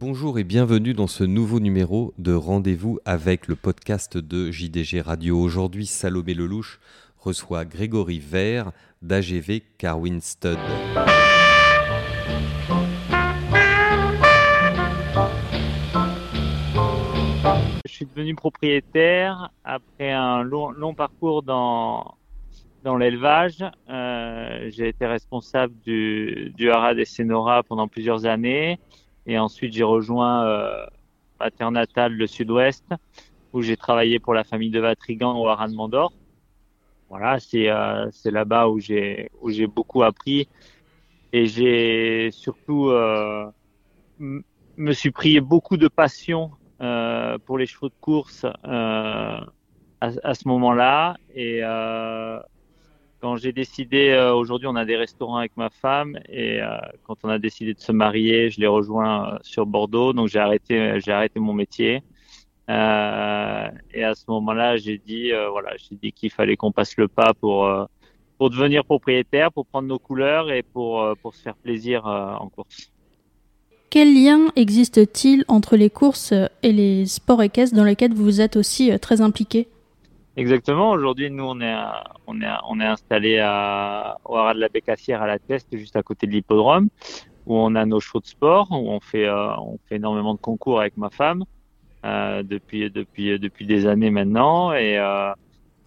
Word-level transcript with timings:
Bonjour 0.00 0.38
et 0.38 0.44
bienvenue 0.44 0.94
dans 0.94 1.06
ce 1.06 1.24
nouveau 1.24 1.60
numéro 1.60 2.14
de 2.16 2.32
Rendez-vous 2.32 2.98
avec 3.04 3.48
le 3.48 3.54
podcast 3.54 4.16
de 4.16 4.50
JDG 4.50 5.02
Radio. 5.02 5.38
Aujourd'hui, 5.38 5.84
Salomé 5.84 6.32
Lelouch 6.32 6.80
reçoit 7.18 7.66
Grégory 7.66 8.18
Vert 8.18 8.72
d'AGV 9.02 9.62
Carwin 9.76 10.22
Stud. 10.22 10.56
Je 17.84 17.92
suis 17.92 18.06
devenu 18.06 18.34
propriétaire 18.34 19.50
après 19.64 20.12
un 20.12 20.42
long, 20.42 20.94
parcours 20.94 21.42
dans, 21.42 22.14
dans 22.84 22.96
l'élevage. 22.96 23.62
Euh, 23.90 24.70
j'ai 24.70 24.88
été 24.88 25.04
responsable 25.04 25.74
du, 25.84 26.54
du 26.56 26.70
haras 26.70 26.94
des 26.94 27.04
Sénora 27.04 27.62
pendant 27.62 27.86
plusieurs 27.86 28.24
années. 28.24 28.80
Et 29.26 29.38
ensuite, 29.38 29.72
j'ai 29.72 29.82
rejoint 29.84 30.44
euh, 30.46 30.86
ma 31.38 31.50
terre 31.50 31.70
natale, 31.70 32.12
le 32.14 32.26
sud-ouest, 32.26 32.84
où 33.52 33.62
j'ai 33.62 33.76
travaillé 33.76 34.18
pour 34.18 34.34
la 34.34 34.44
famille 34.44 34.70
de 34.70 34.80
Vatrigan 34.80 35.38
au 35.38 35.46
haras 35.48 35.68
de 35.68 35.74
Mandor. 35.74 36.12
Voilà, 37.08 37.40
c'est 37.40 37.68
euh, 37.68 38.08
là-bas 38.24 38.68
où 38.68 38.78
j'ai 38.78 39.30
où 39.40 39.50
j'ai 39.50 39.66
beaucoup 39.66 40.04
appris 40.04 40.48
et 41.32 41.46
j'ai 41.46 42.30
surtout 42.30 42.88
euh, 42.88 43.50
me 44.18 44.92
suis 44.92 45.10
pris 45.10 45.40
beaucoup 45.40 45.76
de 45.76 45.88
passion 45.88 46.52
euh, 46.80 47.36
pour 47.38 47.58
les 47.58 47.66
chevaux 47.66 47.88
de 47.88 47.94
course 48.00 48.44
euh, 48.44 48.50
à, 48.64 49.40
à 50.00 50.34
ce 50.34 50.46
moment-là 50.46 51.16
et 51.34 51.60
euh, 51.64 52.38
quand 53.20 53.36
j'ai 53.36 53.52
décidé, 53.52 54.08
euh, 54.10 54.34
aujourd'hui 54.34 54.66
on 54.66 54.76
a 54.76 54.84
des 54.84 54.96
restaurants 54.96 55.36
avec 55.36 55.56
ma 55.56 55.68
femme 55.70 56.18
et 56.28 56.60
euh, 56.62 56.76
quand 57.04 57.16
on 57.22 57.28
a 57.28 57.38
décidé 57.38 57.74
de 57.74 57.80
se 57.80 57.92
marier, 57.92 58.50
je 58.50 58.60
l'ai 58.60 58.66
rejoint 58.66 59.34
euh, 59.34 59.38
sur 59.42 59.66
Bordeaux, 59.66 60.12
donc 60.12 60.28
j'ai 60.28 60.38
arrêté, 60.38 60.98
arrêté 61.06 61.38
mon 61.38 61.52
métier. 61.52 62.02
Et 62.68 62.72
à 64.04 64.14
ce 64.14 64.24
moment-là, 64.28 64.76
j'ai 64.76 64.96
dit, 64.96 65.32
voilà, 65.50 65.72
dit 65.90 66.12
qu'il 66.12 66.30
fallait 66.30 66.56
qu'on 66.56 66.70
passe 66.70 66.96
le 66.96 67.08
pas 67.08 67.34
pour 67.34 67.68
pour 68.38 68.48
devenir 68.48 68.84
propriétaire, 68.84 69.50
pour 69.50 69.66
prendre 69.66 69.88
nos 69.88 69.98
couleurs 69.98 70.52
et 70.52 70.62
pour 70.62 71.04
pour 71.20 71.34
se 71.34 71.42
faire 71.42 71.56
plaisir 71.56 72.06
en 72.06 72.48
course. 72.48 72.92
Quel 73.90 74.14
lien 74.14 74.52
existe-t-il 74.54 75.44
entre 75.48 75.76
les 75.76 75.90
courses 75.90 76.32
et 76.62 76.72
les 76.72 77.06
sports 77.06 77.42
équestres 77.42 77.74
dans 77.74 77.82
lesquels 77.82 78.14
vous 78.14 78.40
êtes 78.40 78.54
aussi 78.54 78.96
très 79.00 79.20
impliqué 79.20 79.66
Exactement. 80.36 80.90
Aujourd'hui, 80.90 81.30
nous, 81.30 81.44
on 81.44 81.60
est, 81.60 81.74
on 82.26 82.40
est, 82.40 82.46
on 82.68 82.80
est 82.80 82.86
installé 82.86 83.38
à, 83.38 84.16
au 84.24 84.36
haras 84.36 84.54
de 84.54 84.60
la 84.60 84.68
Bécassière 84.68 85.22
à 85.22 85.26
la 85.26 85.38
Teste, 85.38 85.76
juste 85.76 85.96
à 85.96 86.02
côté 86.02 86.26
de 86.26 86.32
l'hippodrome, 86.32 86.88
où 87.46 87.56
on 87.56 87.74
a 87.74 87.84
nos 87.84 88.00
chevaux 88.00 88.20
de 88.20 88.26
sport, 88.26 88.68
où 88.70 88.90
on 88.90 89.00
fait, 89.00 89.26
euh, 89.26 89.54
on 89.56 89.78
fait 89.88 89.96
énormément 89.96 90.34
de 90.34 90.40
concours 90.40 90.80
avec 90.80 90.96
ma 90.96 91.10
femme 91.10 91.44
euh, 92.04 92.42
depuis, 92.44 92.90
depuis, 92.90 93.38
depuis 93.38 93.66
des 93.66 93.86
années 93.86 94.10
maintenant. 94.10 94.72
Et, 94.72 94.98
euh, 94.98 95.32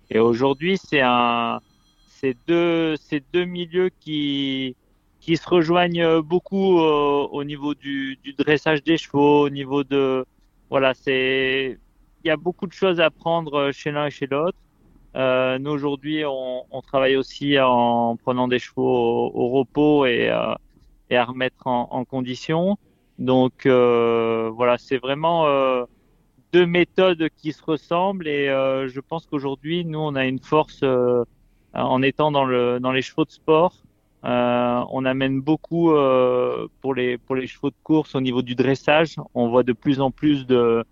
et 0.10 0.20
aujourd'hui, 0.20 0.78
c'est 0.78 1.02
un, 1.02 1.62
c'est 2.08 2.38
deux, 2.48 2.96
c'est 2.98 3.24
deux 3.34 3.46
milieux 3.46 3.90
qui, 4.02 4.76
qui 5.22 5.38
se 5.38 5.48
rejoignent 5.50 6.22
beaucoup 6.22 6.80
euh, 6.80 7.28
au 7.32 7.44
niveau 7.46 7.74
du, 7.76 8.18
du 8.24 8.34
dressage 8.34 8.84
des 8.84 8.98
chevaux, 8.98 9.46
au 9.46 9.50
niveau 9.50 9.84
de, 9.86 10.26
voilà, 10.70 10.94
c'est, 10.94 11.80
y 12.28 12.32
a 12.32 12.38
beaucoup 12.38 12.68
de 12.68 12.74
choses 12.74 13.00
à 13.00 13.10
prendre 13.10 13.72
chez 13.72 13.92
l'un 13.92 14.08
et 14.08 14.12
chez 14.12 14.28
l'autre. 14.28 14.58
Euh, 15.16 15.60
nous 15.60 15.72
aujourd'hui, 15.72 16.24
on, 16.26 16.64
on 16.72 16.82
travaille 16.82 17.16
aussi 17.16 17.60
en 17.60 18.16
prenant 18.18 18.48
des 18.48 18.60
chevaux 18.60 19.32
au, 19.34 19.50
repos 19.50 20.06
et, 20.06 20.30
euh, 20.30 20.56
et 21.10 21.18
à 21.18 21.26
remettre 21.26 21.68
en, 21.68 21.88
en 21.92 22.06
condition. 22.06 22.78
Donc 23.20 23.66
euh, 23.66 24.50
voilà, 24.56 24.78
c'est 24.78 24.98
vraiment 24.98 25.46
euh, 25.46 25.86
deux 26.52 26.66
méthodes 26.66 27.30
qui 27.38 27.52
se 27.52 27.64
ressemblent 27.64 28.28
et 28.28 28.50
euh, 28.50 28.88
je 28.88 29.00
pense 29.00 29.26
qu'aujourd'hui, 29.28 29.86
nous, 29.86 30.00
on 30.00 30.16
a 30.16 30.26
une 30.26 30.40
force 30.40 30.80
euh, 30.84 31.24
en 31.74 32.02
étant 32.02 32.32
dans 32.32 32.46
le 32.46 32.80
dans 32.80 32.92
les 32.92 33.02
chevaux 33.02 33.26
de 33.26 33.32
sport. 33.32 33.76
Euh, 34.26 34.84
on 34.90 35.04
amène 35.04 35.42
beaucoup 35.42 35.92
euh, 35.92 36.68
pour 36.82 36.96
les 36.96 37.18
pour 37.18 37.36
les 37.36 37.46
chevaux 37.46 37.70
de 37.70 37.76
course 37.84 38.16
au 38.16 38.22
niveau 38.22 38.42
du 38.42 38.56
dressage. 38.56 39.18
On 39.34 39.50
voit 39.50 39.64
de 39.64 39.74
plus 39.74 40.00
en 40.00 40.12
plus 40.12 40.48
de 40.48 40.84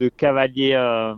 de 0.00 0.08
cavaliers, 0.08 0.74
euh, 0.74 1.14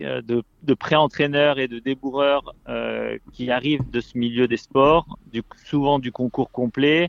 euh, 0.00 0.22
de, 0.22 0.42
de 0.62 0.74
pré-entraîneurs 0.74 1.58
et 1.58 1.68
de 1.68 1.78
débourreurs 1.78 2.54
euh, 2.68 3.18
qui 3.32 3.50
arrivent 3.50 3.88
de 3.90 4.00
ce 4.00 4.16
milieu 4.16 4.46
des 4.48 4.56
sports, 4.56 5.18
du, 5.26 5.42
souvent 5.64 5.98
du 5.98 6.12
concours 6.12 6.50
complet. 6.50 7.08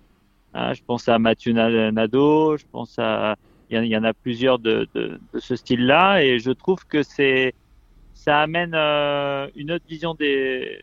Hein, 0.53 0.73
je 0.73 0.81
pense 0.85 1.07
à 1.07 1.19
Mathieu 1.19 1.53
Na- 1.53 1.91
Nadeau, 1.91 2.57
je 2.57 2.65
pense 2.71 2.97
à 2.97 3.35
il 3.69 3.83
y, 3.83 3.89
y 3.89 3.97
en 3.97 4.03
a 4.03 4.13
plusieurs 4.13 4.57
de, 4.57 4.87
de, 4.95 5.19
de 5.33 5.39
ce 5.39 5.55
style-là, 5.55 6.23
et 6.23 6.39
je 6.39 6.51
trouve 6.51 6.83
que 6.87 7.03
ça 7.03 8.41
amène 8.41 8.73
euh, 8.73 9.47
une 9.55 9.71
autre 9.71 9.85
vision 9.87 10.15
des 10.15 10.81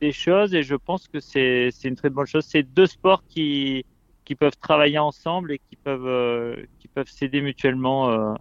des 0.00 0.12
choses, 0.12 0.54
et 0.54 0.62
je 0.64 0.74
pense 0.74 1.06
que 1.08 1.20
c'est 1.20 1.70
une 1.84 1.94
très 1.96 2.10
bonne 2.10 2.26
chose. 2.26 2.44
C'est 2.46 2.62
deux 2.62 2.86
sports 2.86 3.22
qui 3.28 3.84
qui 4.24 4.34
peuvent 4.36 4.56
travailler 4.60 4.98
ensemble 4.98 5.52
et 5.52 5.58
qui 5.58 5.76
peuvent 5.76 6.06
euh, 6.06 6.56
qui 6.78 6.88
peuvent 6.88 7.08
s'aider 7.08 7.40
mutuellement 7.40 8.10
euh, 8.10 8.34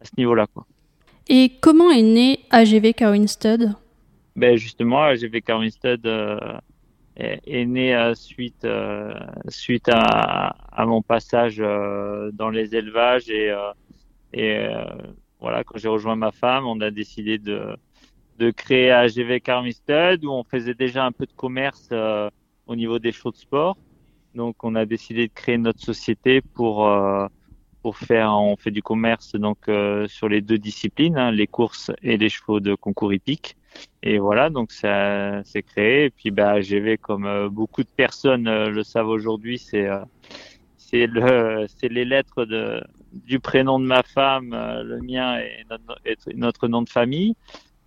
à 0.00 0.04
ce 0.04 0.12
niveau-là, 0.16 0.46
quoi. 0.52 0.64
Et 1.28 1.52
comment 1.60 1.90
est 1.90 2.02
né 2.02 2.40
AGV 2.50 2.92
Carwin 2.92 3.26
Stud 3.26 3.74
Ben 4.36 4.56
justement, 4.56 5.14
GV 5.14 5.40
Carwin 5.40 5.70
Stud 5.70 6.06
euh, 6.06 6.36
est, 7.16 7.64
né 7.64 7.94
euh, 7.94 8.14
suite 8.14 8.64
euh, 8.64 9.14
suite 9.48 9.88
à, 9.88 10.54
mon 10.86 11.02
passage 11.02 11.56
euh, 11.60 12.30
dans 12.32 12.50
les 12.50 12.74
élevages 12.74 13.30
et 13.30 13.52
voilà 15.40 15.62
quand 15.64 15.78
j'ai 15.78 15.88
rejoint 15.88 16.16
ma 16.16 16.32
femme, 16.32 16.66
on 16.66 16.80
a 16.80 16.90
décidé 16.90 17.38
de 17.38 17.76
de 18.38 18.50
créer 18.50 18.90
AGV 18.90 19.40
Carwin 19.40 19.72
Stud 19.72 20.24
où 20.24 20.30
on 20.30 20.42
faisait 20.42 20.74
déjà 20.74 21.04
un 21.04 21.12
peu 21.12 21.26
de 21.26 21.32
commerce 21.32 21.88
au 22.66 22.76
niveau 22.76 22.98
des 22.98 23.12
chevaux 23.12 23.30
de 23.30 23.36
sport. 23.36 23.76
Donc 24.34 24.64
on 24.64 24.74
a 24.74 24.84
décidé 24.84 25.28
de 25.28 25.32
créer 25.32 25.58
notre 25.58 25.80
société 25.80 26.40
pour 26.40 26.88
pour 27.84 27.98
faire, 27.98 28.30
on 28.32 28.56
fait 28.56 28.70
du 28.70 28.82
commerce 28.82 29.34
donc 29.34 29.58
euh, 29.68 30.08
sur 30.08 30.26
les 30.26 30.40
deux 30.40 30.56
disciplines, 30.56 31.18
hein, 31.18 31.30
les 31.30 31.46
courses 31.46 31.90
et 32.02 32.16
les 32.16 32.30
chevaux 32.30 32.58
de 32.58 32.74
concours 32.74 33.12
hippiques. 33.12 33.58
Et 34.02 34.18
voilà, 34.18 34.48
donc 34.48 34.72
ça 34.72 35.44
s'est 35.44 35.62
créé. 35.62 36.06
Et 36.06 36.10
puis 36.10 36.30
bah, 36.30 36.52
AGV, 36.52 36.96
comme 36.96 37.26
euh, 37.26 37.50
beaucoup 37.50 37.82
de 37.82 37.94
personnes 37.94 38.48
euh, 38.48 38.70
le 38.70 38.84
savent 38.84 39.10
aujourd'hui, 39.10 39.58
c'est 39.58 39.86
le 40.92 41.66
c'est 41.76 41.90
les 41.90 42.06
lettres 42.06 42.46
de 42.46 42.82
du 43.12 43.38
prénom 43.38 43.78
de 43.78 43.84
ma 43.84 44.02
femme, 44.02 44.52
le 44.52 45.02
mien 45.02 45.38
et 45.40 45.66
notre, 46.36 46.68
nom 46.68 46.80
de 46.80 46.88
famille. 46.88 47.36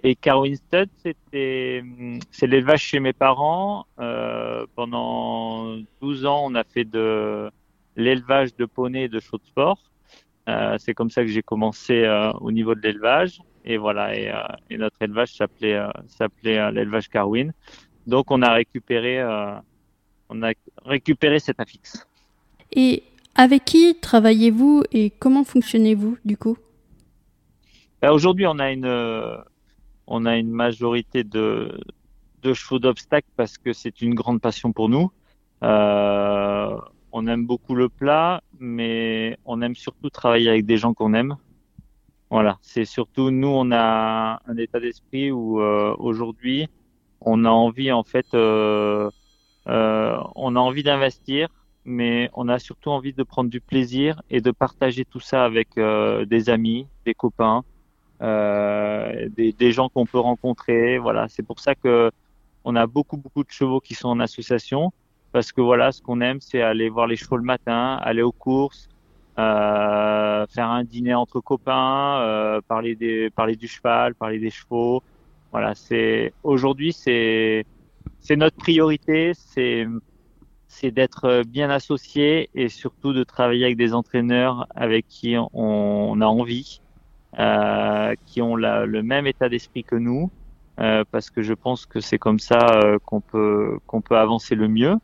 Et 0.03 0.14
Carwin 0.14 0.56
Stud, 0.58 0.90
c'était 1.03 1.84
c'est 2.29 2.46
l'élevage 2.46 2.84
chez 2.84 3.00
mes 3.00 3.14
parents. 3.14 3.88
Pendant 4.75 5.75
12 6.02 6.25
ans, 6.28 6.44
on 6.46 6.53
a 6.53 6.64
fait 6.64 6.85
de 6.85 7.50
l'élevage 7.97 8.56
de 8.56 8.66
poneys 8.66 9.06
et 9.06 9.09
de 9.09 9.19
chevaux 9.19 9.40
de 9.40 9.46
sport. 9.46 9.80
Euh, 10.47 10.78
c'est 10.80 10.94
comme 10.94 11.09
ça 11.09 11.24
que 11.24 11.28
j'ai 11.28 11.41
commencé 11.41 12.03
euh, 12.03 12.31
au 12.40 12.52
niveau 12.52 12.74
de 12.74 12.81
l'élevage. 12.81 13.41
Et 13.66 13.75
voilà, 13.75 14.16
et, 14.16 14.30
euh, 14.30 14.41
et 14.69 14.78
notre 14.78 15.02
élevage 15.02 15.34
s'appelait 15.34 15.78
s'appelait 16.08 16.72
l'élevage 16.72 17.09
Carwin. 17.09 17.52
Donc 18.06 18.31
on 18.31 18.41
a 18.41 18.53
récupéré 18.53 19.22
on 20.30 20.44
a 20.44 20.53
récupéré 20.85 21.40
cet 21.40 21.59
affixe. 21.59 22.08
Et 22.72 23.03
avec 23.35 23.66
qui 23.66 23.97
travaillez-vous 24.00 24.84
et 24.94 25.09
comment 25.09 25.44
fonctionnez-vous 25.44 26.18
du 26.24 26.38
coup? 26.38 26.58
Ben, 28.02 28.12
Aujourd'hui, 28.12 28.47
on 28.47 28.59
a 28.59 28.72
une 28.72 28.90
on 30.08 30.25
a 30.25 30.38
une 30.38 30.52
majorité 30.52 31.25
de 31.25 31.78
de 32.41 32.53
chevaux 32.53 32.79
d'obstacles 32.79 33.28
parce 33.35 33.58
que 33.58 33.74
c'est 33.74 34.02
une 34.02 34.14
grande 34.14 34.40
passion 34.40 34.72
pour 34.72 34.88
nous. 34.88 35.12
On 37.19 37.25
aime 37.25 37.47
beaucoup 37.47 37.73
le 37.73 37.89
plat, 37.89 38.44
mais 38.59 39.39
on 39.44 39.63
aime 39.63 39.73
surtout 39.73 40.11
travailler 40.11 40.50
avec 40.51 40.67
des 40.67 40.78
gens 40.78 40.94
qu'on 40.94 41.16
aime. 41.16 41.35
Voilà, 42.29 42.59
c'est 42.61 42.85
surtout 42.85 43.31
nous, 43.31 43.47
on 43.47 43.72
a 43.72 44.40
un 44.46 44.58
état 44.58 44.79
d'esprit 44.79 45.31
où 45.31 45.59
euh, 45.59 45.96
aujourd'hui, 45.97 46.67
on 47.22 47.43
a 47.43 47.49
envie 47.49 47.91
en 47.91 48.03
fait, 48.03 48.28
euh, 48.35 49.09
euh, 49.67 50.16
on 50.35 50.55
a 50.55 50.59
envie 50.59 50.84
d'investir, 50.84 51.47
mais 51.85 52.29
on 52.35 52.49
a 52.49 52.59
surtout 52.59 52.91
envie 52.91 53.14
de 53.14 53.23
prendre 53.23 53.49
du 53.49 53.61
plaisir 53.61 54.22
et 54.29 54.40
de 54.40 54.52
partager 54.52 55.03
tout 55.03 55.20
ça 55.20 55.43
avec 55.43 55.70
des 55.75 56.49
amis, 56.52 56.85
des 57.03 57.16
copains, 57.16 57.63
des, 58.22 59.55
des 59.58 59.72
gens 59.72 59.90
qu'on 59.90 60.05
peut 60.05 60.20
rencontrer. 60.20 60.99
Voilà, 60.99 61.28
c'est 61.29 61.43
pour 61.43 61.59
ça 61.61 61.73
que 61.73 62.11
on 62.63 62.75
a 62.75 62.85
beaucoup 62.85 63.17
beaucoup 63.17 63.43
de 63.43 63.49
chevaux 63.49 63.79
qui 63.79 63.96
sont 63.96 64.09
en 64.09 64.20
association 64.20 64.93
parce 65.32 65.52
que 65.52 65.62
voilà, 65.62 65.91
ce 65.91 66.02
qu'on 66.02 66.22
aime, 66.22 66.40
c'est 66.41 66.62
aller 66.62 66.90
voir 66.90 67.08
les 67.08 67.16
chevaux 67.16 67.38
le 67.38 67.44
matin, 67.44 67.97
aller 68.02 68.22
aux 68.22 68.32
courses, 68.32 68.88
euh, 69.40 70.46
faire 70.47 70.70
un 70.70 70.84
dîner 70.84 71.14
entre 71.14 71.40
copains, 71.41 72.22
euh, 72.22 72.62
parler 72.68 72.96
des 72.96 73.29
parler 73.29 73.56
du 73.56 73.68
cheval, 73.68 74.16
parler 74.16 74.40
des 74.40 74.50
chevaux. 74.50 75.03
Voilà, 75.52 75.76
c'est 75.76 76.34
aujourd'hui 76.44 76.94
c'est 76.94 77.66
c'est 78.20 78.35
notre 78.35 78.58
priorité, 78.58 79.34
c'est 79.35 79.88
c'est 80.68 80.91
d'être 80.91 81.44
bien 81.47 81.70
associé 81.70 82.50
et 82.53 82.70
surtout 82.70 83.14
de 83.14 83.23
travailler 83.23 83.66
avec 83.66 83.78
des 83.78 83.94
entraîneurs 83.94 84.68
avec 84.76 85.08
qui 85.08 85.35
on, 85.53 86.22
a 86.22 86.26
envie, 86.26 86.82
euh, 87.40 88.14
qui 88.26 88.41
ont 88.41 88.56
le 88.56 89.02
même 89.02 89.28
état 89.28 89.50
d'esprit 89.50 89.84
que 89.84 89.96
nous, 89.96 90.32
euh, 90.79 91.03
parce 91.12 91.29
que 91.29 91.41
je 91.41 91.53
pense 91.53 91.85
que 91.85 92.00
c'est 92.00 92.18
comme 92.18 92.40
ça 92.40 92.59
euh, 92.84 92.97
qu'on 93.06 93.22
peut 93.22 93.79
qu'on 93.88 94.02
peut 94.02 94.18
avancer 94.18 94.56
le 94.56 94.68
mieux. 94.68 94.96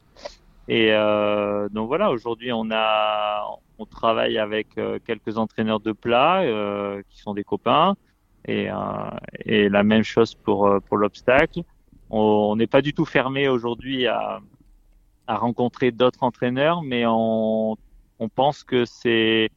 Et 0.68 0.94
euh, 0.94 1.68
donc 1.70 1.88
voilà, 1.88 2.12
aujourd'hui 2.12 2.52
on 2.54 2.70
a 2.72 3.44
on 3.80 3.86
travaille 3.86 4.38
avec 4.38 4.78
euh, 4.78 5.00
quelques 5.06 5.38
entraîneurs 5.38 5.80
de 5.80 5.92
plat 5.92 6.44
qui 7.10 7.20
sont 7.20 7.34
des 7.34 7.44
copains 7.44 7.96
et, 8.46 8.70
et 9.46 9.70
la 9.70 9.84
même 9.84 10.04
chose 10.04 10.36
pour 10.36 10.70
pour 10.88 10.98
l'obstacle. 10.98 11.62
On 12.10 12.56
n'est 12.56 12.68
pas 12.68 12.82
du 12.82 12.94
tout 12.94 13.06
fermé 13.06 13.48
aujourd'hui 13.48 14.08
à 14.08 14.40
à 15.28 15.38
rencontrer 15.38 15.92
d'autres 15.92 16.24
entraîneurs, 16.24 16.82
mais 16.82 17.06
on, 17.08 17.78
on 18.20 18.30
pense 18.30 18.64
que 18.64 18.86
c'est 18.86 19.50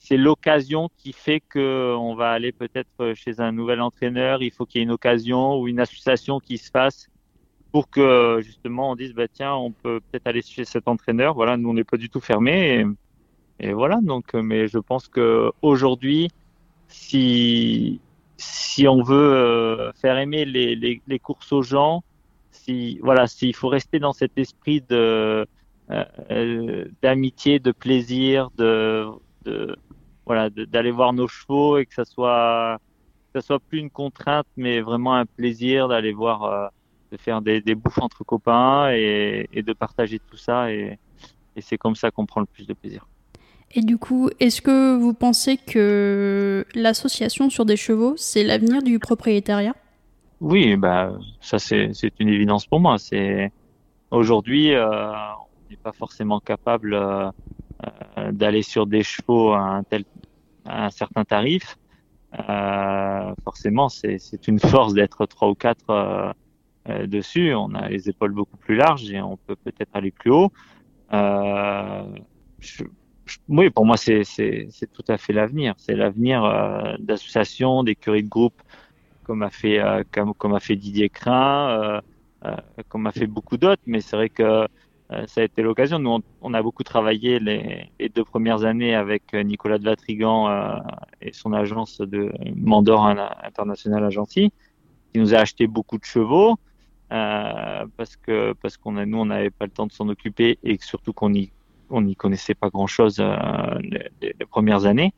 c'est 0.00 0.16
l'occasion 0.16 0.88
qui 0.96 1.12
fait 1.12 1.40
que 1.40 1.94
on 1.96 2.14
va 2.16 2.30
aller 2.32 2.52
peut-être 2.52 3.12
chez 3.14 3.38
un 3.40 3.52
nouvel 3.52 3.80
entraîneur. 3.80 4.42
Il 4.42 4.50
faut 4.50 4.66
qu'il 4.66 4.80
y 4.80 4.82
ait 4.82 4.84
une 4.84 4.90
occasion 4.90 5.60
ou 5.60 5.68
une 5.68 5.78
association 5.78 6.40
qui 6.40 6.58
se 6.58 6.70
fasse 6.70 7.08
pour 7.70 7.88
que 7.88 8.40
justement 8.42 8.90
on 8.90 8.96
dise 8.96 9.14
bah 9.14 9.28
tiens 9.28 9.54
on 9.54 9.70
peut 9.70 10.00
peut-être 10.00 10.26
aller 10.26 10.42
chez 10.42 10.64
cet 10.64 10.88
entraîneur. 10.88 11.34
Voilà, 11.34 11.56
nous 11.56 11.68
on 11.70 11.74
n'est 11.74 11.84
pas 11.84 11.98
du 11.98 12.10
tout 12.10 12.20
fermé 12.20 12.84
et, 13.60 13.72
voilà 13.74 14.00
donc 14.02 14.32
mais 14.34 14.68
je 14.68 14.78
pense 14.78 15.06
que 15.06 15.52
aujourd'hui 15.60 16.30
si 16.88 18.00
si 18.40 18.88
on 18.88 19.02
veut 19.02 19.34
euh, 19.34 19.92
faire 19.92 20.16
aimer 20.16 20.44
les, 20.46 20.74
les, 20.74 21.02
les 21.06 21.18
courses 21.18 21.52
aux 21.52 21.62
gens, 21.62 22.02
si 22.50 22.98
voilà, 23.02 23.26
s'il 23.26 23.54
faut 23.54 23.68
rester 23.68 23.98
dans 23.98 24.14
cet 24.14 24.38
esprit 24.38 24.80
de 24.80 25.46
euh, 25.90 26.04
euh, 26.30 26.86
d'amitié, 27.02 27.58
de 27.58 27.72
plaisir, 27.72 28.50
de, 28.56 29.06
de 29.44 29.76
voilà, 30.30 30.48
d'aller 30.48 30.92
voir 30.92 31.12
nos 31.12 31.26
chevaux 31.26 31.78
et 31.78 31.86
que 31.86 31.92
ça 31.92 32.04
soit 32.04 32.78
que 33.32 33.40
ça 33.40 33.44
soit 33.44 33.58
plus 33.58 33.80
une 33.80 33.90
contrainte, 33.90 34.46
mais 34.56 34.80
vraiment 34.80 35.16
un 35.16 35.26
plaisir 35.26 35.88
d'aller 35.88 36.12
voir, 36.12 36.44
euh, 36.44 36.68
de 37.10 37.16
faire 37.16 37.42
des, 37.42 37.60
des 37.60 37.74
bouffes 37.74 37.98
entre 37.98 38.22
copains 38.22 38.92
et, 38.92 39.48
et 39.52 39.62
de 39.64 39.72
partager 39.72 40.20
tout 40.20 40.36
ça 40.36 40.70
et, 40.70 41.00
et 41.56 41.60
c'est 41.60 41.78
comme 41.78 41.96
ça 41.96 42.12
qu'on 42.12 42.26
prend 42.26 42.42
le 42.42 42.46
plus 42.46 42.64
de 42.64 42.74
plaisir. 42.74 43.08
Et 43.72 43.80
du 43.80 43.98
coup, 43.98 44.30
est-ce 44.38 44.62
que 44.62 44.96
vous 44.96 45.14
pensez 45.14 45.56
que 45.56 46.64
l'association 46.76 47.50
sur 47.50 47.64
des 47.64 47.76
chevaux, 47.76 48.14
c'est 48.16 48.44
l'avenir 48.44 48.84
du 48.84 49.00
propriétariat? 49.00 49.74
Oui, 50.40 50.76
bah 50.76 51.12
ça 51.40 51.58
c'est 51.58 52.20
une 52.20 52.28
évidence 52.28 52.66
pour 52.68 52.78
moi. 52.78 52.98
C'est 52.98 53.50
aujourd'hui 54.12 54.74
euh, 54.74 55.10
on 55.66 55.70
n'est 55.70 55.76
pas 55.76 55.92
forcément 55.92 56.38
capable 56.38 56.94
euh, 56.94 57.30
d'aller 58.32 58.62
sur 58.62 58.86
des 58.86 59.02
chevaux 59.02 59.52
à 59.52 59.60
un 59.60 59.82
tel 59.82 60.04
un 60.72 60.90
certain 60.90 61.24
tarif. 61.24 61.76
Euh, 62.38 63.34
forcément, 63.42 63.88
c'est 63.88 64.46
une 64.46 64.60
force 64.60 64.94
d'être 64.94 65.26
trois 65.26 65.48
ou 65.48 65.54
quatre 65.54 65.90
euh, 65.90 66.32
euh, 66.88 67.06
dessus. 67.06 67.54
On 67.54 67.74
a 67.74 67.88
les 67.88 68.08
épaules 68.08 68.32
beaucoup 68.32 68.56
plus 68.56 68.76
larges 68.76 69.10
et 69.10 69.20
on 69.20 69.36
peut 69.36 69.56
peut-être 69.56 69.90
aller 69.94 70.10
plus 70.10 70.30
haut. 70.30 70.52
Oui, 73.48 73.70
pour 73.70 73.86
moi, 73.86 73.96
c'est 73.96 74.24
tout 74.92 75.04
à 75.08 75.18
fait 75.18 75.32
l'avenir. 75.32 75.74
C'est 75.76 75.94
l'avenir 75.94 76.42
d'associations, 76.98 77.82
d'écuries 77.84 78.24
de 78.24 78.28
groupe 78.28 78.60
comme 79.22 79.42
a 79.42 79.50
fait 79.50 79.80
comme, 80.10 80.34
comme, 80.34 80.54
a 80.54 80.60
fait 80.60 80.74
Didier 80.74 81.08
Crin, 81.08 82.00
comme 82.88 83.06
a 83.06 83.12
fait 83.12 83.28
beaucoup 83.28 83.56
d'autres. 83.56 83.82
Mais 83.86 84.00
c'est 84.00 84.16
vrai 84.16 84.28
que 84.28 84.66
ça 85.26 85.40
a 85.40 85.44
été 85.44 85.62
l'occasion. 85.62 85.98
Nous, 85.98 86.20
on, 86.40 86.54
a 86.54 86.62
beaucoup 86.62 86.84
travaillé 86.84 87.38
les, 87.38 88.08
deux 88.14 88.24
premières 88.24 88.64
années 88.64 88.94
avec 88.94 89.32
Nicolas 89.34 89.78
de 89.78 89.84
Vatrigan 89.84 90.48
et 91.20 91.32
son 91.32 91.52
agence 91.52 92.00
de 92.00 92.32
Mandor 92.54 93.04
International 93.06 94.04
Agency, 94.04 94.52
qui 95.12 95.20
nous 95.20 95.34
a 95.34 95.38
acheté 95.38 95.66
beaucoup 95.66 95.98
de 95.98 96.04
chevaux. 96.04 96.56
Euh, 97.12 97.86
parce 97.96 98.14
que 98.16 98.52
parce 98.62 98.76
qu'on 98.76 98.96
a 98.96 99.04
nous 99.04 99.18
on 99.18 99.24
n'avait 99.24 99.50
pas 99.50 99.64
le 99.64 99.72
temps 99.72 99.88
de 99.88 99.90
s'en 99.90 100.08
occuper 100.08 100.60
et 100.62 100.78
surtout 100.80 101.12
qu'on 101.12 101.34
y 101.34 101.50
on 101.90 102.02
n'y 102.02 102.14
connaissait 102.14 102.54
pas 102.54 102.70
grand 102.70 102.86
chose 102.86 103.16
euh, 103.18 103.34
les, 104.22 104.32
premières 104.48 104.86
années 104.86 105.12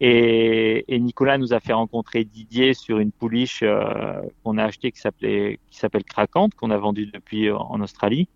et, 0.00 0.84
Nicolas 0.88 1.38
nous 1.38 1.54
a 1.54 1.60
fait 1.60 1.72
rencontrer 1.72 2.24
Didier 2.24 2.74
sur 2.74 2.98
une 2.98 3.12
pouliche 3.12 3.60
euh, 3.62 4.20
qu'on 4.42 4.58
a 4.58 4.64
acheté 4.64 4.92
qui 4.92 5.00
s'appelait 5.00 5.58
qui 5.70 5.78
s'appelle 5.78 6.04
Craquante 6.04 6.54
qu'on 6.54 6.70
a 6.70 6.76
vendu 6.76 7.06
depuis 7.06 7.48
euh, 7.48 7.56
en 7.56 7.80
Australie. 7.80 8.28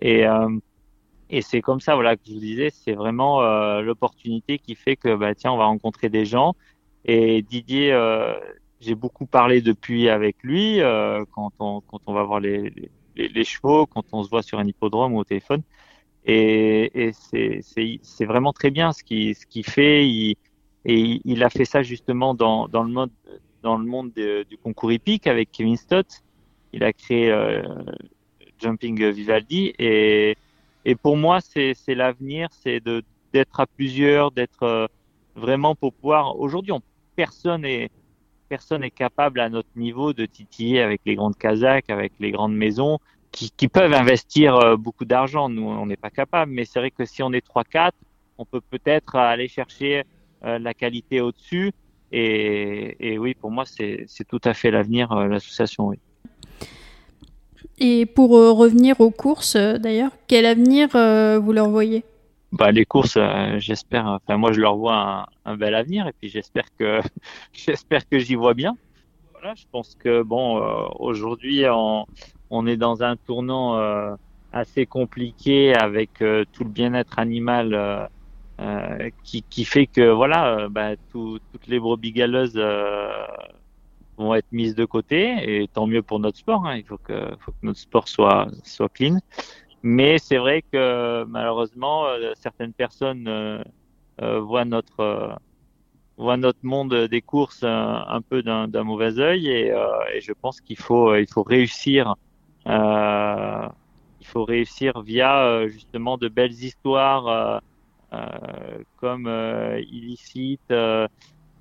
Et, 0.00 0.26
euh, 0.26 0.48
et 1.30 1.42
c'est 1.42 1.60
comme 1.60 1.80
ça 1.80 1.94
voilà 1.94 2.16
que 2.16 2.22
je 2.26 2.32
vous 2.32 2.40
disais, 2.40 2.70
c'est 2.70 2.94
vraiment 2.94 3.42
euh, 3.42 3.80
l'opportunité 3.80 4.58
qui 4.58 4.74
fait 4.74 4.96
que 4.96 5.14
bah 5.14 5.34
tiens 5.34 5.52
on 5.52 5.56
va 5.56 5.66
rencontrer 5.66 6.08
des 6.08 6.24
gens. 6.24 6.54
Et 7.04 7.42
Didier, 7.42 7.92
euh, 7.92 8.34
j'ai 8.80 8.94
beaucoup 8.94 9.26
parlé 9.26 9.60
depuis 9.60 10.08
avec 10.08 10.36
lui 10.42 10.80
quand 11.32 11.52
on 11.58 11.80
quand 11.82 12.00
on 12.06 12.12
va 12.12 12.22
voir 12.24 12.40
les, 12.40 12.70
les, 13.16 13.28
les, 13.28 13.44
chevaux, 13.44 13.86
quand 13.86 14.04
on 14.12 14.22
se 14.22 14.30
voit 14.30 14.42
sur 14.42 14.58
un 14.58 14.66
hippodrome 14.66 15.14
ou 15.14 15.18
au 15.20 15.24
téléphone. 15.24 15.62
Et, 16.26 17.08
et 17.08 17.12
c'est 17.12 18.24
vraiment 18.24 18.52
très 18.52 18.70
bien 18.70 18.92
ce 18.92 19.04
qu'il 19.04 19.34
ce 19.34 19.46
qu'il 19.46 19.64
fait. 19.64 20.08
Il, 20.08 20.36
et 20.84 21.20
il 21.24 21.42
a 21.42 21.50
fait 21.50 21.64
ça 21.64 21.82
justement 21.82 22.34
dans, 22.34 22.68
dans 22.68 22.82
le 22.82 22.90
mode 22.90 23.10
dans 23.62 23.78
le 23.78 23.84
monde 23.86 24.12
de, 24.12 24.44
du 24.48 24.58
concours 24.58 24.92
hippique 24.92 25.26
avec 25.26 25.50
Kevin 25.50 25.76
Stott. 25.76 26.22
Il 26.72 26.84
a 26.84 26.92
créé 26.92 27.30
euh, 27.30 27.62
Jumping 28.64 29.10
Vivaldi 29.10 29.74
et, 29.78 30.36
et 30.84 30.94
pour 30.94 31.16
moi 31.16 31.40
c'est 31.40 31.74
l'avenir, 31.88 32.48
c'est 32.50 32.82
d'être 33.32 33.60
à 33.60 33.66
plusieurs, 33.66 34.30
d'être 34.30 34.62
euh, 34.62 34.86
vraiment 35.34 35.74
pour 35.74 35.92
pouvoir. 35.92 36.38
Aujourd'hui, 36.38 36.72
personne 37.16 37.64
est 37.64 37.90
personne 38.48 38.84
est 38.84 38.90
capable 38.90 39.40
à 39.40 39.48
notre 39.48 39.74
niveau 39.74 40.12
de 40.12 40.26
titiller 40.26 40.80
avec 40.80 41.00
les 41.06 41.14
grandes 41.16 41.36
Kazakhs, 41.36 41.90
avec 41.90 42.12
les 42.20 42.30
grandes 42.30 42.54
maisons 42.54 42.98
qui, 43.32 43.50
qui 43.50 43.68
peuvent 43.68 43.94
investir 43.94 44.54
euh, 44.56 44.76
beaucoup 44.76 45.04
d'argent. 45.04 45.48
Nous, 45.48 45.66
on 45.66 45.86
n'est 45.86 45.96
pas 45.96 46.10
capable, 46.10 46.52
mais 46.52 46.64
c'est 46.64 46.78
vrai 46.78 46.90
que 46.90 47.04
si 47.04 47.22
on 47.22 47.32
est 47.32 47.44
3-4, 47.44 47.90
on 48.38 48.44
peut 48.44 48.60
peut-être 48.60 49.16
aller 49.16 49.48
chercher 49.48 50.04
euh, 50.44 50.58
la 50.58 50.74
qualité 50.74 51.20
au-dessus. 51.20 51.72
Et, 52.12 52.96
et, 53.00 53.18
oui, 53.18 53.34
pour 53.34 53.50
moi, 53.50 53.64
c'est 53.66 54.06
tout 54.28 54.40
à 54.44 54.54
fait 54.54 54.70
l'avenir, 54.70 55.12
l'association. 55.26 55.92
Et 57.78 58.06
pour 58.06 58.36
euh, 58.36 58.52
revenir 58.52 59.00
aux 59.00 59.10
courses, 59.10 59.56
d'ailleurs, 59.56 60.10
quel 60.26 60.46
avenir 60.46 60.88
vous 61.40 61.52
leur 61.52 61.68
voyez? 61.68 62.04
Bah, 62.52 62.70
les 62.70 62.84
courses, 62.84 63.18
j'espère. 63.58 64.06
Enfin, 64.06 64.36
moi, 64.36 64.52
je 64.52 64.60
leur 64.60 64.76
vois 64.76 65.26
un, 65.44 65.56
bel 65.56 65.74
avenir, 65.74 66.06
et 66.06 66.12
puis 66.12 66.28
j'espère 66.28 66.66
que 66.78 67.00
j'espère 67.52 68.08
que 68.08 68.18
j'y 68.18 68.36
vois 68.36 68.54
bien. 68.54 68.76
Voilà, 69.32 69.54
je 69.56 69.64
pense 69.72 69.96
que 69.96 70.22
bon, 70.22 70.60
aujourd'hui, 71.00 71.64
on, 71.68 72.66
est 72.66 72.76
dans 72.76 73.02
un 73.02 73.16
tournant 73.16 73.76
assez 74.52 74.86
compliqué 74.86 75.74
avec 75.74 76.10
tout 76.18 76.64
le 76.64 76.70
bien-être 76.70 77.18
animal 77.18 78.08
euh, 78.60 79.10
qui, 79.24 79.64
fait 79.64 79.86
que 79.86 80.10
voilà, 80.10 80.58
euh, 80.58 80.68
bah, 80.68 80.94
tout, 81.10 81.40
toutes 81.50 81.66
les 81.66 81.80
brebis 81.80 82.12
galeuses 82.12 82.54
euh, 82.56 83.10
vont 84.16 84.34
être 84.34 84.50
mises 84.52 84.74
de 84.74 84.84
côté 84.84 85.62
et 85.62 85.68
tant 85.68 85.86
mieux 85.86 86.02
pour 86.02 86.20
notre 86.20 86.38
sport. 86.38 86.66
Hein. 86.66 86.76
Il 86.76 86.84
faut 86.84 86.98
que, 86.98 87.34
faut 87.40 87.52
que 87.52 87.62
notre 87.62 87.78
sport 87.78 88.08
soit 88.08 88.48
soit 88.62 88.88
clean. 88.88 89.18
Mais 89.82 90.18
c'est 90.18 90.38
vrai 90.38 90.62
que 90.62 91.24
malheureusement 91.24 92.06
certaines 92.34 92.72
personnes 92.72 93.62
voient 94.18 94.64
notre 94.64 95.36
voient 96.16 96.36
notre 96.36 96.60
monde 96.62 96.94
des 96.94 97.20
courses 97.20 97.64
un, 97.64 98.04
un 98.08 98.22
peu 98.22 98.42
d'un 98.42 98.84
mauvais 98.84 99.18
œil 99.18 99.48
et, 99.48 99.74
et 100.14 100.20
je 100.20 100.32
pense 100.32 100.60
qu'il 100.60 100.78
faut 100.78 101.14
il 101.16 101.26
faut 101.30 101.42
réussir 101.42 102.14
il 102.66 104.26
faut 104.26 104.44
réussir 104.44 105.02
via 105.02 105.68
justement 105.68 106.16
de 106.16 106.28
belles 106.28 106.52
histoires 106.52 107.60
euh, 108.14 108.78
comme 108.96 109.26
euh, 109.26 109.80
Illicite, 109.90 110.60
euh, 110.70 111.08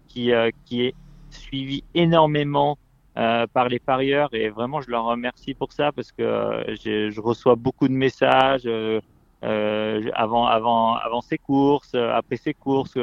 qui, 0.07 0.31
qui 0.65 0.93
suivi 1.33 1.83
énormément 1.93 2.77
par 3.15 3.69
les 3.69 3.77
parieurs 3.77 4.33
et 4.33 4.49
vraiment 4.49 4.81
je 4.81 4.89
leur 4.89 5.05
remercie 5.05 5.53
pour 5.53 5.71
ça 5.71 5.91
parce 5.91 6.11
que 6.11 6.63
je 6.83 7.21
reçois 7.21 7.53
beaucoup 7.53 7.87
de 7.87 7.93
messages 7.93 8.63
euh, 8.65 10.09
avant 10.15 10.47
avant 10.47 10.95
avant 10.95 11.21
ces 11.21 11.37
courses, 11.37 11.93
après 11.93 12.37
ces 12.37 12.55
courses 12.55 12.97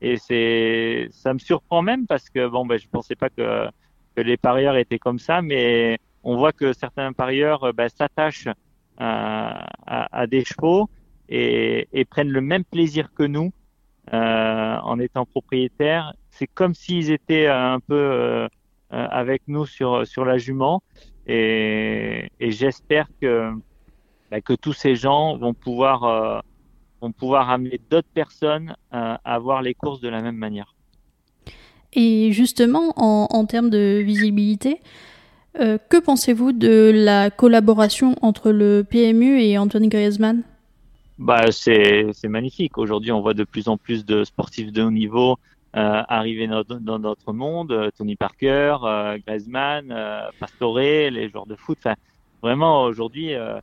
et 0.00 0.16
c'est 0.16 1.06
ça 1.12 1.32
me 1.32 1.38
surprend 1.38 1.82
même 1.82 2.08
parce 2.08 2.28
que 2.28 2.48
bon 2.48 2.66
ben 2.66 2.76
je 2.76 2.88
pensais 2.88 3.14
pas 3.14 3.30
que 3.30 3.68
les 4.16 4.36
parieurs 4.36 4.76
étaient 4.76 4.98
comme 4.98 5.20
ça 5.20 5.42
mais 5.42 5.98
on 6.24 6.36
voit 6.36 6.52
que 6.52 6.72
certains 6.72 7.12
parieurs 7.12 7.72
ben, 7.74 7.88
s'attachent 7.88 8.48
à, 8.98 10.26
des 10.28 10.44
chevaux 10.44 10.88
et, 11.28 12.06
prennent 12.10 12.30
le 12.30 12.40
même 12.40 12.64
plaisir 12.64 13.12
que 13.14 13.22
nous 13.22 13.52
euh, 14.12 14.76
en 14.82 14.98
étant 14.98 15.24
propriétaires. 15.24 16.12
C'est 16.32 16.48
comme 16.48 16.74
s'ils 16.74 17.10
étaient 17.10 17.46
un 17.46 17.78
peu 17.80 17.94
euh, 17.94 18.48
euh, 18.92 19.06
avec 19.10 19.42
nous 19.46 19.64
sur 19.64 20.06
sur 20.06 20.24
la 20.24 20.38
jument 20.38 20.82
et, 21.26 22.28
et 22.40 22.50
j'espère 22.50 23.06
que 23.20 23.52
bah, 24.30 24.40
que 24.40 24.54
tous 24.54 24.72
ces 24.72 24.96
gens 24.96 25.36
vont 25.36 25.54
pouvoir 25.54 26.42
vont 27.00 27.12
pouvoir 27.12 27.50
amener 27.50 27.80
d'autres 27.90 28.12
personnes 28.12 28.74
à 28.90 29.38
voir 29.38 29.62
les 29.62 29.74
courses 29.74 30.00
de 30.00 30.08
la 30.08 30.20
même 30.20 30.36
manière. 30.36 30.74
Et 31.92 32.32
justement, 32.32 32.92
en, 32.96 33.28
en 33.30 33.44
termes 33.44 33.70
de 33.70 34.02
visibilité, 34.04 34.80
euh, 35.60 35.76
que 35.90 35.98
pensez-vous 35.98 36.52
de 36.52 36.90
la 36.94 37.30
collaboration 37.30 38.16
entre 38.22 38.52
le 38.52 38.84
PMU 38.88 39.40
et 39.40 39.58
Antoine 39.58 39.88
Griezmann? 39.88 40.42
Bah, 41.18 41.52
c'est, 41.52 42.10
magnifique. 42.24 42.78
Aujourd'hui, 42.78 43.12
on 43.12 43.20
voit 43.20 43.34
de 43.34 43.44
plus 43.44 43.68
en 43.68 43.76
plus 43.76 44.04
de 44.04 44.24
sportifs 44.24 44.72
de 44.72 44.82
haut 44.82 44.90
niveau 44.90 45.36
euh, 45.76 46.02
arriver 46.08 46.46
dans, 46.46 46.98
notre 46.98 47.32
monde. 47.32 47.90
Tony 47.96 48.16
Parker, 48.16 48.76
euh, 48.82 49.18
Griezmann, 49.26 49.90
euh, 49.90 50.28
Pastore, 50.38 50.78
les 50.78 51.28
joueurs 51.28 51.46
de 51.46 51.56
foot. 51.56 51.78
Enfin, 51.80 51.94
vraiment, 52.42 52.84
aujourd'hui, 52.84 53.34
euh, 53.34 53.58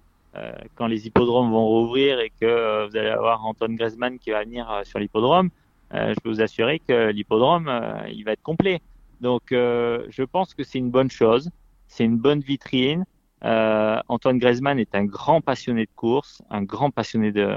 quand 0.75 0.87
les 0.87 1.07
hippodromes 1.07 1.51
vont 1.51 1.65
rouvrir 1.65 2.19
et 2.19 2.31
que 2.39 2.87
vous 2.87 2.97
allez 2.97 3.09
avoir 3.09 3.45
Antoine 3.45 3.75
Griezmann 3.75 4.19
qui 4.19 4.31
va 4.31 4.43
venir 4.43 4.81
sur 4.83 4.99
l'hippodrome, 4.99 5.49
je 5.91 6.13
peux 6.23 6.29
vous 6.29 6.41
assurer 6.41 6.79
que 6.79 7.09
l'hippodrome, 7.09 7.71
il 8.11 8.23
va 8.23 8.33
être 8.33 8.43
complet. 8.43 8.79
Donc, 9.21 9.41
je 9.49 10.23
pense 10.23 10.53
que 10.53 10.63
c'est 10.63 10.77
une 10.77 10.91
bonne 10.91 11.09
chose 11.09 11.49
c'est 11.89 12.05
une 12.05 12.17
bonne 12.17 12.39
vitrine. 12.39 13.03
Euh, 13.43 13.99
Antoine 14.07 14.37
Griezmann 14.37 14.79
est 14.79 14.95
un 14.95 15.03
grand 15.03 15.41
passionné 15.41 15.85
de 15.85 15.91
course, 15.95 16.41
un 16.49 16.63
grand 16.63 16.91
passionné 16.91 17.31
de, 17.31 17.55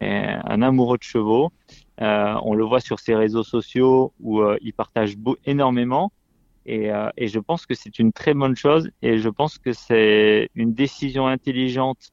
un 0.00 0.62
amoureux 0.62 0.98
de 0.98 1.02
chevaux. 1.02 1.50
Euh, 2.00 2.34
on 2.42 2.54
le 2.54 2.64
voit 2.64 2.80
sur 2.80 2.98
ses 2.98 3.14
réseaux 3.14 3.42
sociaux 3.42 4.12
où 4.20 4.40
euh, 4.40 4.56
il 4.62 4.72
partage 4.72 5.16
énormément. 5.44 6.12
Et, 6.66 6.92
euh, 6.92 7.08
et, 7.16 7.28
je 7.28 7.38
pense 7.38 7.66
que 7.66 7.74
c'est 7.74 7.98
une 7.98 8.12
très 8.12 8.34
bonne 8.34 8.56
chose. 8.56 8.90
Et 9.02 9.18
je 9.18 9.28
pense 9.28 9.58
que 9.58 9.72
c'est 9.72 10.50
une 10.54 10.72
décision 10.74 11.26
intelligente 11.26 12.12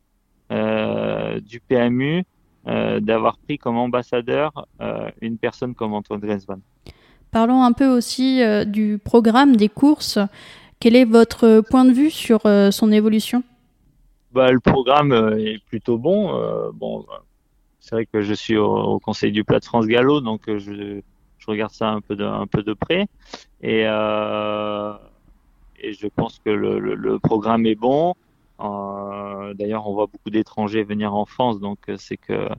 du 0.50 1.60
PMU 1.60 2.24
d'avoir 2.66 3.38
pris 3.38 3.58
comme 3.58 3.78
ambassadeur 3.78 4.66
une 5.20 5.38
personne 5.38 5.76
comme 5.76 5.94
Antoine 5.94 6.22
Griezmann. 6.22 6.62
Parlons 7.32 7.64
un 7.64 7.74
peu 7.74 7.88
aussi 7.88 8.42
du 8.66 8.98
programme 8.98 9.58
des 9.58 9.68
courses. 9.68 10.20
Quel 10.80 10.96
est 10.96 11.06
votre 11.06 11.62
point 11.62 11.86
de 11.86 11.92
vue 11.92 12.12
sur 12.12 12.46
euh, 12.46 12.70
son 12.72 12.92
évolution? 12.92 13.44
Bah, 14.32 14.52
Le 14.52 14.60
programme 14.60 15.12
est 15.40 15.64
plutôt 15.66 15.98
bon. 15.98 16.36
Euh, 16.36 16.70
bon 16.74 17.06
c'est 17.88 17.96
vrai 17.96 18.06
que 18.06 18.22
je 18.22 18.34
suis 18.34 18.58
au, 18.58 19.00
conseil 19.00 19.32
du 19.32 19.46
plat 19.46 19.60
de 19.60 19.66
France 19.66 19.88
Gallo, 19.88 20.20
donc 20.20 20.42
je, 20.48 21.00
je, 21.38 21.46
regarde 21.48 21.72
ça 21.72 21.88
un 21.88 22.02
peu 22.02 22.18
de, 22.18 22.74
près. 22.74 23.08
Et, 23.62 23.84
euh, 23.86 24.94
et 25.80 25.94
je 25.94 26.08
pense 26.08 26.40
que 26.44 26.50
le, 26.50 27.20
programme 27.20 27.66
est 27.66 27.76
bon. 27.76 28.14
Euh, 28.60 29.54
D'ailleurs, 29.54 29.88
on 29.88 29.94
voit 29.94 30.08
beaucoup 30.08 30.30
d'étrangers 30.30 30.84
venir 30.84 31.14
en 31.14 31.26
France, 31.26 31.62
donc 31.62 31.80
c'est 31.96 32.18
que 32.18 32.50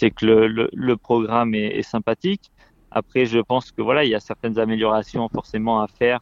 que 0.00 0.26
le, 0.72 0.96
programme 0.96 1.56
est, 1.56 1.82
sympathique. 1.82 2.52
Après, 2.92 3.26
je 3.26 3.40
pense 3.40 3.72
que 3.72 3.82
voilà, 3.82 4.04
il 4.04 4.10
y 4.10 4.14
a 4.14 4.20
certaines 4.20 4.60
améliorations 4.60 5.28
forcément 5.28 5.80
à 5.80 5.88
faire 5.88 6.20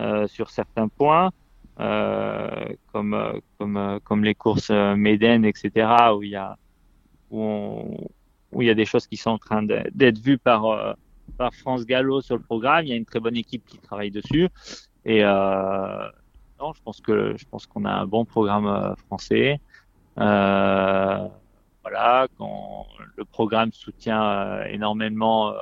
euh, 0.00 0.26
sur 0.28 0.48
certains 0.48 0.88
points, 0.88 1.30
euh, 1.78 2.72
comme 2.90 4.24
les 4.24 4.34
courses 4.34 4.70
Maiden, 4.70 5.44
etc., 5.44 5.88
où 6.16 6.22
il 6.22 6.30
y 6.30 6.36
a 6.36 6.56
où, 7.30 8.08
il 8.58 8.66
y 8.66 8.70
a 8.70 8.74
des 8.74 8.84
choses 8.84 9.06
qui 9.06 9.16
sont 9.16 9.30
en 9.30 9.38
train 9.38 9.62
d'être 9.62 10.18
vues 10.18 10.38
par 10.38 10.66
euh, 10.66 10.92
par 11.36 11.54
France 11.54 11.84
Gallo 11.84 12.20
sur 12.20 12.36
le 12.36 12.42
programme. 12.42 12.84
Il 12.84 12.88
y 12.88 12.92
a 12.92 12.96
une 12.96 13.04
très 13.04 13.20
bonne 13.20 13.36
équipe 13.36 13.64
qui 13.66 13.78
travaille 13.78 14.10
dessus. 14.10 14.48
Et 15.04 15.22
euh, 15.22 16.08
non, 16.60 16.72
je 16.72 16.82
pense 16.82 17.00
que 17.00 17.34
je 17.36 17.44
pense 17.50 17.66
qu'on 17.66 17.84
a 17.84 17.92
un 17.92 18.06
bon 18.06 18.24
programme 18.24 18.94
français. 19.06 19.60
Euh, 20.18 21.28
voilà, 21.82 22.26
quand 22.38 22.86
le 23.16 23.24
programme 23.24 23.72
soutient 23.72 24.62
énormément 24.64 25.52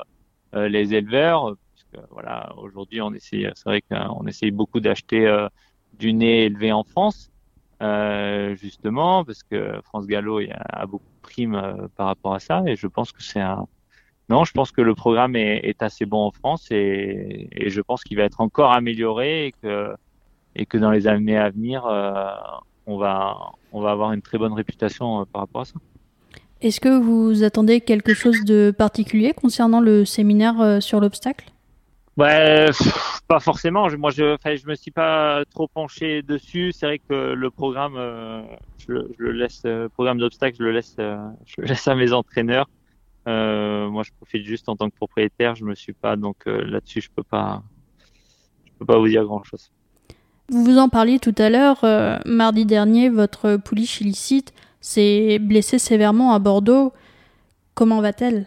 les 0.53 0.95
éleveurs, 0.95 1.57
voilà, 2.11 2.53
aujourd'hui, 2.57 3.01
on 3.01 3.13
essaye, 3.13 3.49
c'est 3.55 3.65
vrai 3.65 3.83
qu'on 3.83 4.27
essaye 4.27 4.51
beaucoup 4.51 4.81
d'acheter 4.81 5.27
euh, 5.27 5.49
du 5.99 6.13
nez 6.13 6.45
élevé 6.45 6.73
en 6.73 6.85
France, 6.85 7.31
euh, 7.85 8.57
justement, 8.57 9.25
parce 9.25 9.43
que 9.43 9.81
France 9.85 10.07
Gallo 10.07 10.41
a, 10.51 10.87
beaucoup 10.87 11.05
de 11.05 11.21
primes 11.23 11.55
euh, 11.55 11.87
par 11.97 12.07
rapport 12.07 12.35
à 12.35 12.41
ça, 12.41 12.63
et 12.67 12.77
je 12.77 12.87
pense 12.87 13.13
que 13.13 13.23
c'est 13.23 13.41
un, 13.41 13.67
non, 14.31 14.45
je 14.45 14.53
pense 14.53 14.73
que 14.73 14.81
le 14.81 14.95
programme 14.95 15.37
est, 15.37 15.83
assez 15.83 16.07
bon 16.07 16.27
en 16.27 16.31
France 16.31 16.69
et, 16.71 17.51
je 17.67 17.81
pense 17.83 18.03
qu'il 18.03 18.17
va 18.17 18.23
être 18.23 18.41
encore 18.41 18.73
amélioré 18.73 19.53
et 20.57 20.67
que, 20.67 20.79
dans 20.79 20.91
les 20.91 21.07
années 21.07 21.37
à 21.37 21.51
venir, 21.51 21.85
on, 22.87 22.97
va, 22.97 23.37
on 23.73 23.83
va 23.83 23.91
avoir 23.91 24.13
une 24.13 24.23
très 24.23 24.39
bonne 24.39 24.55
réputation 24.55 25.27
par 25.27 25.43
rapport 25.43 25.61
à 25.61 25.65
ça. 25.67 25.75
Est-ce 26.63 26.81
que 26.81 26.99
vous 26.99 27.45
attendez 27.45 27.83
quelque 27.83 28.15
chose 28.15 28.45
de 28.47 28.71
particulier 28.71 29.35
concernant 29.35 29.81
le 29.81 30.07
séminaire 30.07 30.79
sur 30.81 31.01
l'obstacle? 31.01 31.54
Ouais, 32.17 32.71
pas 33.27 33.41
forcément. 33.41 33.89
Moi, 33.99 34.11
je, 34.11 34.37
je 34.45 34.67
me 34.69 34.75
suis 34.75 34.93
pas 34.93 35.45
trop 35.51 35.67
penché 35.67 36.23
dessus. 36.23 36.73
C'est 36.73 36.87
vrai 36.87 36.99
que 37.01 37.33
le 37.33 37.51
programme, 37.51 37.97
euh, 37.97 38.43
je, 38.79 38.93
le 39.19 39.33
laisse, 39.33 39.63
euh, 39.67 39.89
programme 39.89 40.19
d'obstacles, 40.19 40.57
je 40.59 40.63
le 40.63 40.73
laisse, 40.73 40.95
euh, 41.01 41.17
je 41.45 41.61
le 41.61 41.67
laisse 41.67 41.89
à 41.89 41.95
mes 41.97 42.13
entraîneurs. 42.13 42.69
moi, 43.27 44.03
je 44.05 44.11
profite 44.17 44.45
juste 44.45 44.69
en 44.69 44.77
tant 44.77 44.89
que 44.91 44.95
propriétaire. 44.95 45.57
Je 45.57 45.65
me 45.65 45.75
suis 45.75 45.93
pas 45.93 46.15
donc 46.15 46.47
là-dessus, 46.47 47.01
je 47.01 47.11
peux 47.11 47.25
pas, 47.25 47.63
je 48.65 48.71
peux 48.79 48.87
pas 48.87 48.99
vous 48.99 49.09
dire 49.09 49.25
grand 49.25 49.43
chose. 49.43 49.73
Vous 50.51 50.63
vous 50.63 50.79
en 50.79 50.89
parliez 50.89 51.19
tout 51.19 51.35
à 51.39 51.51
l'heure. 51.51 51.85
mardi 52.27 52.65
dernier, 52.65 53.09
votre 53.09 53.57
pouliche 53.57 54.01
illicite 54.01 54.53
s'est 54.81 55.39
blessée 55.41 55.79
sévèrement 55.79 56.33
à 56.33 56.39
Bordeaux. 56.39 56.93
Comment 57.75 58.01
va-t-elle? 58.01 58.47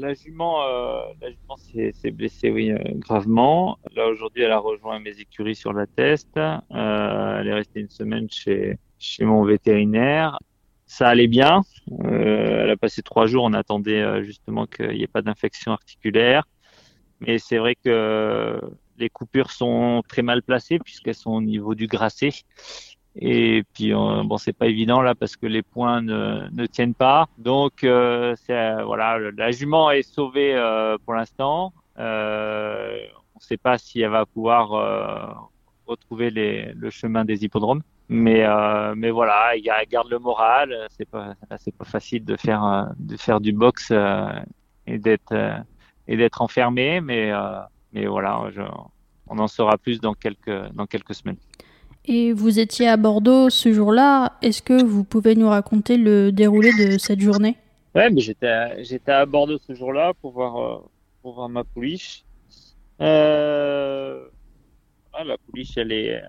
La 0.00 0.14
jument, 0.14 0.62
euh, 0.62 1.00
la 1.20 1.30
jument 1.30 1.56
s'est 1.56 2.10
blessée, 2.10 2.50
oui, 2.50 2.70
euh, 2.70 2.78
gravement. 2.94 3.78
Là, 3.94 4.06
aujourd'hui, 4.06 4.42
elle 4.42 4.52
a 4.52 4.58
rejoint 4.58 4.98
mes 4.98 5.18
écuries 5.18 5.54
sur 5.54 5.72
la 5.72 5.86
test. 5.86 6.36
Euh, 6.36 7.38
elle 7.40 7.48
est 7.48 7.54
restée 7.54 7.80
une 7.80 7.90
semaine 7.90 8.28
chez, 8.30 8.78
chez 8.98 9.24
mon 9.24 9.44
vétérinaire. 9.44 10.38
Ça 10.86 11.08
allait 11.08 11.26
bien. 11.26 11.62
Euh, 12.04 12.62
elle 12.62 12.70
a 12.70 12.76
passé 12.76 13.02
trois 13.02 13.26
jours. 13.26 13.44
On 13.44 13.52
attendait 13.52 14.02
euh, 14.02 14.22
justement 14.22 14.66
qu'il 14.66 14.90
n'y 14.90 15.02
ait 15.02 15.08
pas 15.08 15.22
d'infection 15.22 15.72
articulaire. 15.72 16.44
Mais 17.20 17.38
c'est 17.38 17.58
vrai 17.58 17.74
que 17.74 18.60
les 18.98 19.10
coupures 19.10 19.50
sont 19.50 20.02
très 20.08 20.22
mal 20.22 20.42
placées 20.42 20.78
puisqu'elles 20.78 21.14
sont 21.14 21.32
au 21.32 21.40
niveau 21.40 21.74
du 21.74 21.86
grasset. 21.86 22.30
Et 23.18 23.64
puis 23.72 23.94
euh, 23.94 24.22
bon, 24.24 24.36
c'est 24.36 24.52
pas 24.52 24.66
évident 24.66 25.00
là 25.00 25.14
parce 25.14 25.36
que 25.36 25.46
les 25.46 25.62
points 25.62 26.02
ne, 26.02 26.48
ne 26.52 26.66
tiennent 26.66 26.94
pas. 26.94 27.28
Donc 27.38 27.82
euh, 27.82 28.34
euh, 28.50 28.84
voilà, 28.84 29.18
la 29.36 29.50
jument 29.52 29.90
est 29.90 30.02
sauvée 30.02 30.54
euh, 30.54 30.98
pour 31.04 31.14
l'instant. 31.14 31.72
Euh, 31.98 32.98
on 33.34 33.38
ne 33.38 33.42
sait 33.44 33.56
pas 33.56 33.78
si 33.78 34.00
elle 34.00 34.10
va 34.10 34.26
pouvoir 34.26 35.48
retrouver 35.86 36.30
les, 36.30 36.72
le 36.74 36.90
chemin 36.90 37.24
des 37.24 37.44
hippodromes. 37.44 37.82
Mais 38.08 38.44
mais 38.94 39.10
voilà, 39.10 39.52
elle 39.54 39.88
garde 39.88 40.10
le 40.10 40.18
moral. 40.18 40.74
C'est 40.90 41.08
pas 41.08 41.34
c'est 41.58 41.74
pas 41.74 41.84
facile 41.84 42.24
de 42.24 42.36
faire 42.36 42.92
de 42.98 43.16
faire 43.16 43.40
du 43.40 43.52
box 43.52 43.92
et 44.86 44.98
d'être 44.98 45.34
et 46.08 46.16
d'être 46.16 46.40
enfermé. 46.42 47.00
Mais 47.00 47.30
mais 47.92 48.06
voilà, 48.06 48.48
je, 48.54 48.62
on 49.26 49.38
en 49.38 49.48
saura 49.48 49.76
plus 49.76 50.00
dans 50.00 50.14
quelques 50.14 50.68
dans 50.72 50.86
quelques 50.86 51.14
semaines. 51.14 51.38
Et 52.08 52.32
vous 52.32 52.60
étiez 52.60 52.88
à 52.88 52.96
Bordeaux 52.96 53.50
ce 53.50 53.72
jour-là. 53.72 54.34
Est-ce 54.40 54.62
que 54.62 54.84
vous 54.84 55.02
pouvez 55.02 55.34
nous 55.34 55.48
raconter 55.48 55.96
le 55.96 56.30
déroulé 56.30 56.70
de 56.78 56.98
cette 56.98 57.20
journée? 57.20 57.56
Ouais, 57.94 58.10
mais 58.10 58.20
j'étais 58.20 58.46
à, 58.46 58.82
j'étais 58.82 59.12
à 59.12 59.26
Bordeaux 59.26 59.58
ce 59.58 59.74
jour-là 59.74 60.12
pour 60.20 60.32
voir 60.32 60.56
euh, 60.56 60.78
pour 61.22 61.34
voir 61.34 61.48
ma 61.48 61.64
pouliche. 61.64 62.24
Euh, 63.00 64.24
la 65.24 65.36
pouliche, 65.38 65.76
elle 65.76 65.92
est 65.92 66.22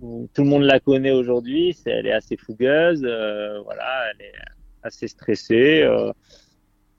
tout 0.00 0.42
le 0.42 0.48
monde 0.48 0.64
la 0.64 0.80
connaît 0.80 1.12
aujourd'hui. 1.12 1.76
Elle 1.86 2.06
est 2.06 2.12
assez 2.12 2.36
fougueuse. 2.36 3.02
Euh, 3.04 3.60
voilà, 3.62 4.10
elle 4.10 4.26
est 4.26 4.32
assez 4.82 5.08
stressée. 5.08 5.82
Euh, 5.82 6.12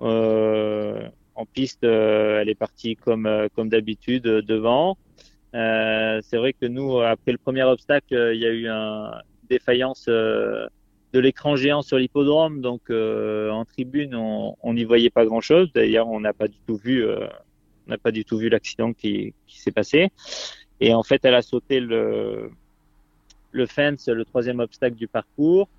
euh 0.01 1.07
en 1.37 1.45
piste, 1.45 1.83
elle 1.83 2.47
est 2.47 2.55
partie 2.55 2.95
comme 2.95 3.29
comme 3.53 3.67
d'habitude 3.67 4.23
devant. 4.23 4.97
Euh, 5.55 6.19
c'est 6.23 6.37
vrai 6.37 6.53
que 6.53 6.65
nous, 6.65 6.99
après 6.99 7.31
le 7.31 7.37
premier 7.37 7.63
obstacle, 7.63 8.13
euh, 8.13 8.35
il 8.35 8.41
y 8.41 8.45
a 8.45 8.49
eu 8.49 8.67
une 8.67 9.21
défaillance 9.49 10.05
euh, 10.09 10.67
de 11.13 11.19
l'écran 11.19 11.55
géant 11.55 11.81
sur 11.81 11.97
l'hippodrome, 11.97 12.59
donc 12.59 12.89
en 12.89 13.63
tribune, 13.63 14.15
on 14.15 14.73
n'y 14.73 14.83
voyait 14.83 15.09
pas 15.09 15.25
grand-chose. 15.25 15.71
D'ailleurs, 15.73 16.09
on 16.09 16.19
n'a 16.19 16.33
pas 16.33 16.49
du 16.49 16.57
tout 16.67 16.77
vu, 16.77 18.49
l'accident 18.49 18.91
qui, 18.91 19.33
s'est 19.47 19.71
passé. 19.71 20.09
Et 20.81 20.93
en 20.93 21.03
fait, 21.03 21.23
elle 21.23 21.35
a 21.35 21.41
sauté 21.41 21.79
le, 21.79 22.51
fence, 23.65 24.09
le 24.09 24.25
troisième 24.25 24.59
obstacle 24.59 24.97
du 24.97 25.07
parcours, 25.07 25.69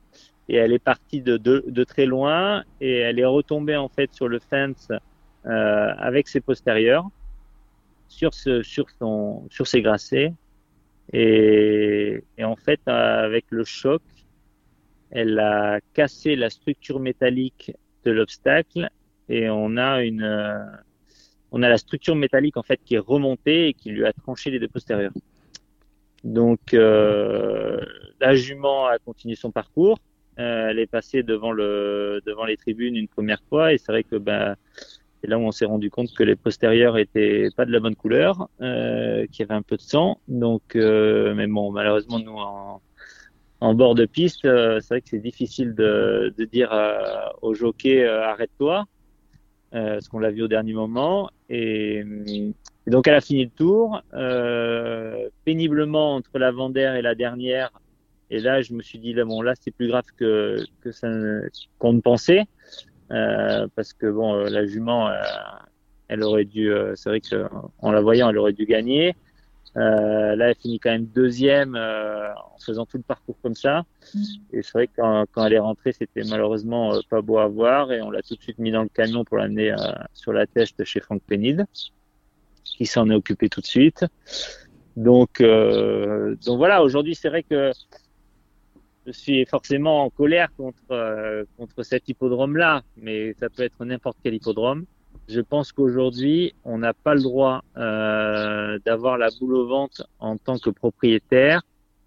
et 0.48 0.56
elle 0.56 0.72
est 0.72 0.78
partie 0.78 1.20
de, 1.20 1.36
de, 1.36 1.84
très 1.84 2.06
loin, 2.06 2.64
et 2.80 2.96
elle 2.96 3.18
est 3.18 3.26
retombée 3.26 3.76
en 3.76 3.90
fait 3.90 4.14
sur 4.14 4.28
le 4.28 4.38
fence 4.38 4.88
avec 5.44 6.28
ses 6.28 6.40
postérieurs 6.40 7.10
sur 8.08 8.34
ses 8.34 9.82
gracets. 9.82 10.32
Et, 11.12 12.22
en 12.42 12.56
fait, 12.56 12.80
avec 12.86 13.46
le 13.50 13.64
choc, 13.64 14.02
elle 15.10 15.38
a 15.38 15.80
cassé 15.94 16.36
la 16.36 16.50
structure 16.50 17.00
métallique 17.00 17.72
de 18.04 18.10
l'obstacle 18.10 18.88
et 19.28 19.48
on 19.50 19.76
a 19.76 20.02
une, 20.02 20.22
euh, 20.22 20.64
on 21.52 21.62
a 21.62 21.68
la 21.68 21.78
structure 21.78 22.16
métallique 22.16 22.56
en 22.56 22.62
fait 22.62 22.80
qui 22.84 22.94
est 22.94 23.00
remontée 23.00 23.68
et 23.68 23.74
qui 23.74 23.90
lui 23.90 24.04
a 24.04 24.12
tranché 24.12 24.50
les 24.50 24.58
deux 24.58 24.68
postérieurs. 24.68 25.12
Donc 26.24 26.74
euh, 26.74 27.80
la 28.20 28.34
jument 28.34 28.86
a 28.86 28.98
continué 28.98 29.36
son 29.36 29.50
parcours. 29.50 29.98
Euh, 30.38 30.68
elle 30.68 30.78
est 30.78 30.86
passée 30.86 31.22
devant 31.22 31.52
le 31.52 32.20
devant 32.26 32.44
les 32.44 32.56
tribunes 32.56 32.96
une 32.96 33.08
première 33.08 33.42
fois 33.48 33.72
et 33.72 33.78
c'est 33.78 33.90
vrai 33.90 34.02
que 34.02 34.16
ben 34.16 34.56
c'est 35.20 35.28
là 35.28 35.38
où 35.38 35.42
on 35.42 35.52
s'est 35.52 35.64
rendu 35.64 35.90
compte 35.90 36.12
que 36.14 36.22
les 36.22 36.36
postérieurs 36.36 36.98
étaient 36.98 37.48
pas 37.56 37.64
de 37.64 37.72
la 37.72 37.80
bonne 37.80 37.96
couleur, 37.96 38.48
euh, 38.60 39.26
qu'il 39.26 39.40
y 39.40 39.42
avait 39.42 39.54
un 39.54 39.62
peu 39.62 39.76
de 39.76 39.82
sang. 39.82 40.20
Donc, 40.28 40.76
euh, 40.76 41.34
mais 41.34 41.46
bon, 41.46 41.72
malheureusement 41.72 42.18
nous 42.18 42.36
en, 43.60 43.74
bord 43.74 43.94
de 43.94 44.04
piste, 44.04 44.44
euh, 44.44 44.80
c'est 44.80 44.88
vrai 44.88 45.00
que 45.00 45.08
c'est 45.08 45.18
difficile 45.18 45.74
de, 45.74 46.34
dire 46.52 46.70
au 47.42 47.54
jockey 47.54 48.06
arrête-toi, 48.06 48.84
parce 49.70 50.08
qu'on 50.08 50.18
l'a 50.18 50.30
vu 50.30 50.42
au 50.42 50.48
dernier 50.48 50.74
moment. 50.74 51.30
Et, 51.48 52.04
donc 52.86 53.08
elle 53.08 53.14
a 53.14 53.20
fini 53.20 53.44
le 53.44 53.50
tour 53.50 54.00
péniblement 55.44 56.14
entre 56.14 56.38
l'avant-dernière 56.38 56.96
et 56.96 57.02
la 57.02 57.14
dernière. 57.14 57.70
Et 58.28 58.40
là, 58.40 58.60
je 58.60 58.72
me 58.74 58.82
suis 58.82 58.98
dit 58.98 59.12
là 59.12 59.24
bon 59.24 59.40
là 59.40 59.54
c'est 59.60 59.70
plus 59.70 59.88
grave 59.88 60.04
que 60.16 60.56
qu'on 61.78 61.92
ne 61.92 62.00
pensait. 62.00 62.44
Euh, 63.10 63.68
parce 63.74 63.92
que 63.92 64.10
bon, 64.10 64.34
euh, 64.34 64.48
la 64.48 64.66
jument, 64.66 65.08
euh, 65.08 65.20
elle 66.08 66.22
aurait 66.22 66.44
dû, 66.44 66.70
c'est 66.94 67.08
vrai 67.08 67.20
que 67.20 67.46
en 67.78 67.90
la 67.90 68.00
voyant, 68.00 68.30
elle 68.30 68.38
aurait 68.38 68.52
dû 68.52 68.66
gagner. 68.66 69.14
là, 69.74 70.48
elle 70.48 70.54
finit 70.54 70.78
quand 70.78 70.90
même 70.90 71.06
deuxième 71.06 71.76
en 71.76 72.58
faisant 72.64 72.86
tout 72.86 72.96
le 72.96 73.02
parcours 73.02 73.36
comme 73.42 73.54
ça. 73.54 73.84
Mm. 74.14 74.22
Et 74.52 74.62
c'est 74.62 74.72
vrai 74.72 74.86
que 74.86 74.92
quand, 74.96 75.26
quand, 75.32 75.44
elle 75.44 75.54
est 75.54 75.58
rentrée, 75.58 75.92
c'était 75.92 76.22
malheureusement 76.24 76.98
pas 77.10 77.22
beau 77.22 77.38
à 77.38 77.48
voir. 77.48 77.92
Et 77.92 78.00
on 78.02 78.10
l'a 78.10 78.22
tout 78.22 78.36
de 78.36 78.42
suite 78.42 78.58
mis 78.58 78.70
dans 78.70 78.82
le 78.82 78.88
camion 78.88 79.24
pour 79.24 79.38
l'amener 79.38 79.74
sur 80.14 80.32
la 80.32 80.46
teste 80.46 80.84
chez 80.84 81.00
Franck 81.00 81.22
Penid, 81.22 81.66
qui 82.64 82.86
s'en 82.86 83.10
est 83.10 83.14
occupé 83.14 83.48
tout 83.48 83.60
de 83.60 83.66
suite. 83.66 84.04
Donc, 84.96 85.42
donc 85.42 86.56
voilà, 86.56 86.84
aujourd'hui, 86.84 87.16
c'est 87.16 87.28
vrai 87.28 87.42
que 87.42 87.72
je 89.06 89.12
suis 89.12 89.46
forcément 89.46 90.04
en 90.04 90.10
colère 90.10 90.48
contre 90.56 90.82
euh, 90.90 91.44
contre 91.56 91.82
cet 91.82 92.08
hippodrome-là, 92.08 92.82
mais 92.96 93.34
ça 93.34 93.48
peut 93.48 93.62
être 93.62 93.84
n'importe 93.84 94.18
quel 94.22 94.34
hippodrome. 94.34 94.84
Je 95.28 95.40
pense 95.40 95.72
qu'aujourd'hui, 95.72 96.54
on 96.64 96.78
n'a 96.78 96.92
pas 96.92 97.14
le 97.14 97.22
droit 97.22 97.64
euh, 97.76 98.78
d'avoir 98.84 99.18
la 99.18 99.28
boule 99.40 99.54
au 99.54 99.66
ventre 99.66 100.08
en 100.18 100.36
tant 100.36 100.58
que 100.58 100.70
propriétaire 100.70 101.62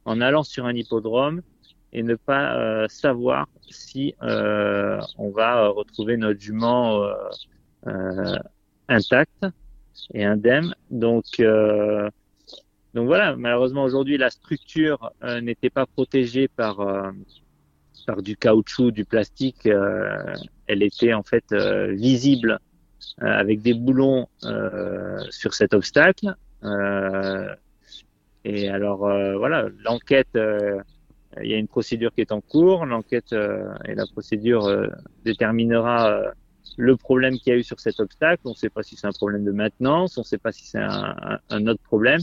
en 0.05 0.21
allant 0.21 0.43
sur 0.43 0.65
un 0.65 0.75
hippodrome 0.75 1.41
et 1.91 2.03
ne 2.03 2.15
pas 2.15 2.55
euh, 2.55 2.87
savoir 2.87 3.47
si 3.69 4.15
on 4.21 5.29
va 5.29 5.67
retrouver 5.69 6.17
notre 6.17 6.39
jument 6.39 7.03
intacte 8.87 9.45
et 10.13 10.25
indemne. 10.25 10.73
Donc 10.89 11.25
donc 12.93 13.05
voilà, 13.05 13.35
malheureusement 13.35 13.83
aujourd'hui 13.83 14.17
la 14.17 14.29
structure 14.29 15.11
euh, 15.23 15.41
n'était 15.41 15.69
pas 15.69 15.85
protégée 15.85 16.47
par 16.47 16.79
euh, 16.79 17.11
par 18.07 18.23
du 18.23 18.35
caoutchouc, 18.35 18.91
du 18.91 19.05
plastique. 19.05 19.67
Euh, 19.67 20.33
elle 20.65 20.81
était 20.81 21.13
en 21.13 21.23
fait 21.23 21.53
visible 21.53 22.59
avec 23.19 23.61
des 23.61 23.73
boulons 23.73 24.27
sur 25.29 25.53
cet 25.53 25.73
obstacle. 25.73 26.35
et 28.45 28.69
alors 28.69 28.99
voilà, 28.99 29.67
l'enquête, 29.83 30.29
il 30.35 31.49
y 31.49 31.53
a 31.53 31.57
une 31.57 31.67
procédure 31.67 32.13
qui 32.13 32.21
est 32.21 32.31
en 32.31 32.41
cours. 32.41 32.85
L'enquête 32.85 33.33
et 33.33 33.95
la 33.95 34.05
procédure 34.11 34.89
déterminera 35.25 36.21
le 36.77 36.95
problème 36.97 37.37
qu'il 37.39 37.53
y 37.53 37.55
a 37.55 37.59
eu 37.59 37.63
sur 37.63 37.79
cet 37.79 37.99
obstacle. 37.99 38.41
On 38.45 38.51
ne 38.51 38.55
sait 38.55 38.69
pas 38.69 38.83
si 38.83 38.95
c'est 38.95 39.07
un 39.07 39.11
problème 39.11 39.43
de 39.43 39.51
maintenance, 39.51 40.17
on 40.17 40.21
ne 40.21 40.25
sait 40.25 40.37
pas 40.37 40.51
si 40.51 40.67
c'est 40.67 40.79
un, 40.79 41.39
un, 41.49 41.67
autre 41.67 41.81
problème 41.81 42.21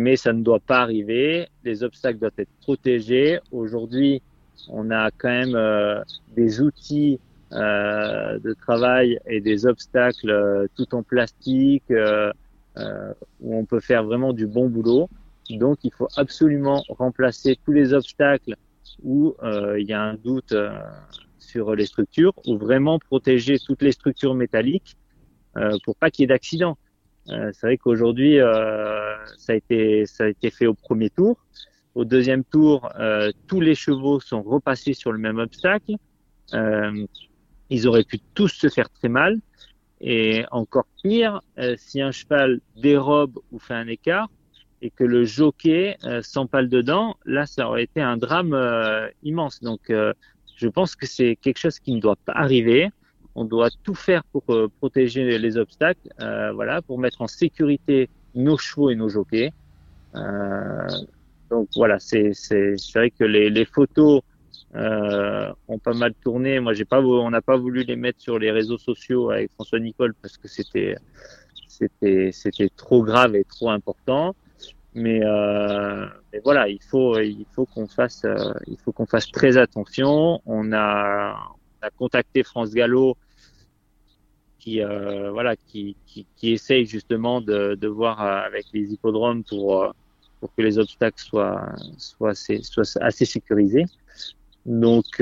mais 0.00 0.16
ça 0.16 0.32
ne 0.32 0.42
doit 0.42 0.60
pas 0.60 0.80
arriver. 0.80 1.48
Les 1.64 1.82
obstacles 1.82 2.18
doivent 2.18 2.32
être 2.38 2.52
protégés. 2.60 3.40
Aujourd'hui, 3.50 4.22
on 4.68 4.90
a 4.90 5.10
quand 5.10 5.28
même 5.28 5.54
euh, 5.54 6.02
des 6.34 6.60
outils 6.60 7.18
euh, 7.52 8.38
de 8.38 8.54
travail 8.54 9.18
et 9.26 9.40
des 9.40 9.66
obstacles 9.66 10.30
euh, 10.30 10.66
tout 10.74 10.94
en 10.94 11.02
plastique 11.02 11.90
euh, 11.90 12.32
euh, 12.78 13.12
où 13.40 13.56
on 13.56 13.66
peut 13.66 13.80
faire 13.80 14.04
vraiment 14.04 14.32
du 14.32 14.46
bon 14.46 14.70
boulot. 14.70 15.10
Donc, 15.50 15.78
il 15.82 15.92
faut 15.92 16.08
absolument 16.16 16.82
remplacer 16.88 17.58
tous 17.64 17.72
les 17.72 17.92
obstacles 17.92 18.54
où 19.02 19.34
il 19.76 19.86
y 19.86 19.92
a 19.92 20.00
un 20.00 20.14
doute 20.14 20.54
sur 21.38 21.74
les 21.74 21.86
structures 21.86 22.32
ou 22.46 22.56
vraiment 22.56 22.98
protéger 22.98 23.58
toutes 23.58 23.82
les 23.82 23.90
structures 23.90 24.34
métalliques 24.34 24.96
pour 25.84 25.96
pas 25.96 26.10
qu'il 26.10 26.22
y 26.22 26.24
ait 26.24 26.28
d'accident. 26.28 26.78
Euh, 27.28 27.50
c'est 27.52 27.66
vrai 27.66 27.78
qu'aujourd'hui, 27.78 28.40
euh, 28.40 29.14
ça 29.36 29.52
a 29.52 29.56
été 29.56 30.06
ça 30.06 30.24
a 30.24 30.28
été 30.28 30.50
fait 30.50 30.66
au 30.66 30.74
premier 30.74 31.10
tour. 31.10 31.38
Au 31.94 32.04
deuxième 32.04 32.44
tour, 32.44 32.88
euh, 32.98 33.30
tous 33.46 33.60
les 33.60 33.74
chevaux 33.74 34.18
sont 34.20 34.42
repassés 34.42 34.94
sur 34.94 35.12
le 35.12 35.18
même 35.18 35.38
obstacle. 35.38 35.94
ils 37.70 37.88
auraient 37.88 38.04
pu 38.04 38.18
tous 38.34 38.48
se 38.48 38.68
faire 38.68 38.90
très 38.90 39.08
mal. 39.08 39.38
Et 40.00 40.44
encore 40.50 40.86
pire, 41.02 41.40
si 41.76 42.00
un 42.00 42.10
cheval 42.10 42.60
dérobe 42.76 43.38
ou 43.52 43.58
fait 43.58 43.74
un 43.74 43.86
écart 43.86 44.28
et 44.82 44.90
que 44.90 45.04
le 45.04 45.24
jockey 45.24 45.96
s'empale 46.22 46.68
dedans, 46.68 47.16
là, 47.24 47.46
ça 47.46 47.68
aurait 47.68 47.84
été 47.84 48.00
un 48.02 48.16
drame 48.16 48.54
immense. 49.22 49.62
Donc, 49.62 49.80
je 50.56 50.68
pense 50.68 50.96
que 50.96 51.06
c'est 51.06 51.36
quelque 51.36 51.58
chose 51.58 51.78
qui 51.78 51.94
ne 51.94 52.00
doit 52.00 52.16
pas 52.16 52.32
arriver 52.32 52.90
on 53.34 53.44
doit 53.44 53.70
tout 53.82 53.94
faire 53.94 54.24
pour 54.24 54.44
euh, 54.50 54.68
protéger 54.78 55.38
les 55.38 55.56
obstacles, 55.56 56.08
euh, 56.20 56.52
voilà, 56.52 56.82
pour 56.82 56.98
mettre 56.98 57.22
en 57.22 57.26
sécurité 57.26 58.08
nos 58.34 58.56
chevaux 58.58 58.90
et 58.90 58.94
nos 58.94 59.08
jockeys. 59.08 59.52
Euh, 60.14 60.86
donc 61.50 61.68
voilà, 61.76 61.98
c'est 61.98 62.32
c'est 62.34 62.76
vrai 62.94 63.10
que 63.10 63.24
les, 63.24 63.50
les 63.50 63.64
photos 63.64 64.22
euh, 64.74 65.52
ont 65.68 65.78
pas 65.78 65.94
mal 65.94 66.14
tourné. 66.14 66.60
Moi, 66.60 66.72
j'ai 66.74 66.84
pas, 66.84 67.00
on 67.00 67.30
n'a 67.30 67.42
pas 67.42 67.56
voulu 67.56 67.84
les 67.84 67.96
mettre 67.96 68.20
sur 68.20 68.38
les 68.38 68.50
réseaux 68.50 68.78
sociaux 68.78 69.30
avec 69.30 69.52
François 69.52 69.78
Nicole 69.78 70.14
parce 70.20 70.36
que 70.36 70.48
c'était 70.48 70.96
c'était 71.68 72.30
c'était 72.32 72.70
trop 72.76 73.02
grave 73.02 73.34
et 73.34 73.44
trop 73.44 73.70
important. 73.70 74.34
Mais, 74.94 75.20
euh, 75.24 76.06
mais 76.32 76.40
voilà, 76.44 76.68
il 76.68 76.82
faut 76.82 77.18
il 77.18 77.46
faut 77.54 77.64
qu'on 77.64 77.86
fasse 77.86 78.26
il 78.66 78.76
faut 78.78 78.92
qu'on 78.92 79.06
fasse 79.06 79.30
très 79.30 79.56
attention. 79.56 80.42
On 80.44 80.72
a 80.72 81.34
a 81.82 81.90
contacté 81.90 82.42
France 82.42 82.72
Gallo 82.72 83.16
qui 84.62 84.80
euh, 84.80 85.32
voilà 85.32 85.56
qui, 85.56 85.96
qui, 86.06 86.52
essaye 86.52 86.86
justement 86.86 87.40
de, 87.40 87.74
de 87.74 87.88
voir 87.88 88.22
euh, 88.22 88.46
avec 88.46 88.66
les 88.72 88.92
hippodromes 88.92 89.42
pour 89.42 89.82
euh, 89.82 89.90
pour 90.38 90.54
que 90.54 90.62
les 90.62 90.78
obstacles 90.78 91.20
soient 91.20 91.74
soient 91.98 92.30
assez, 92.30 92.62
soient 92.62 92.84
assez 93.00 93.24
sécurisés. 93.24 93.86
Donc 94.64 95.20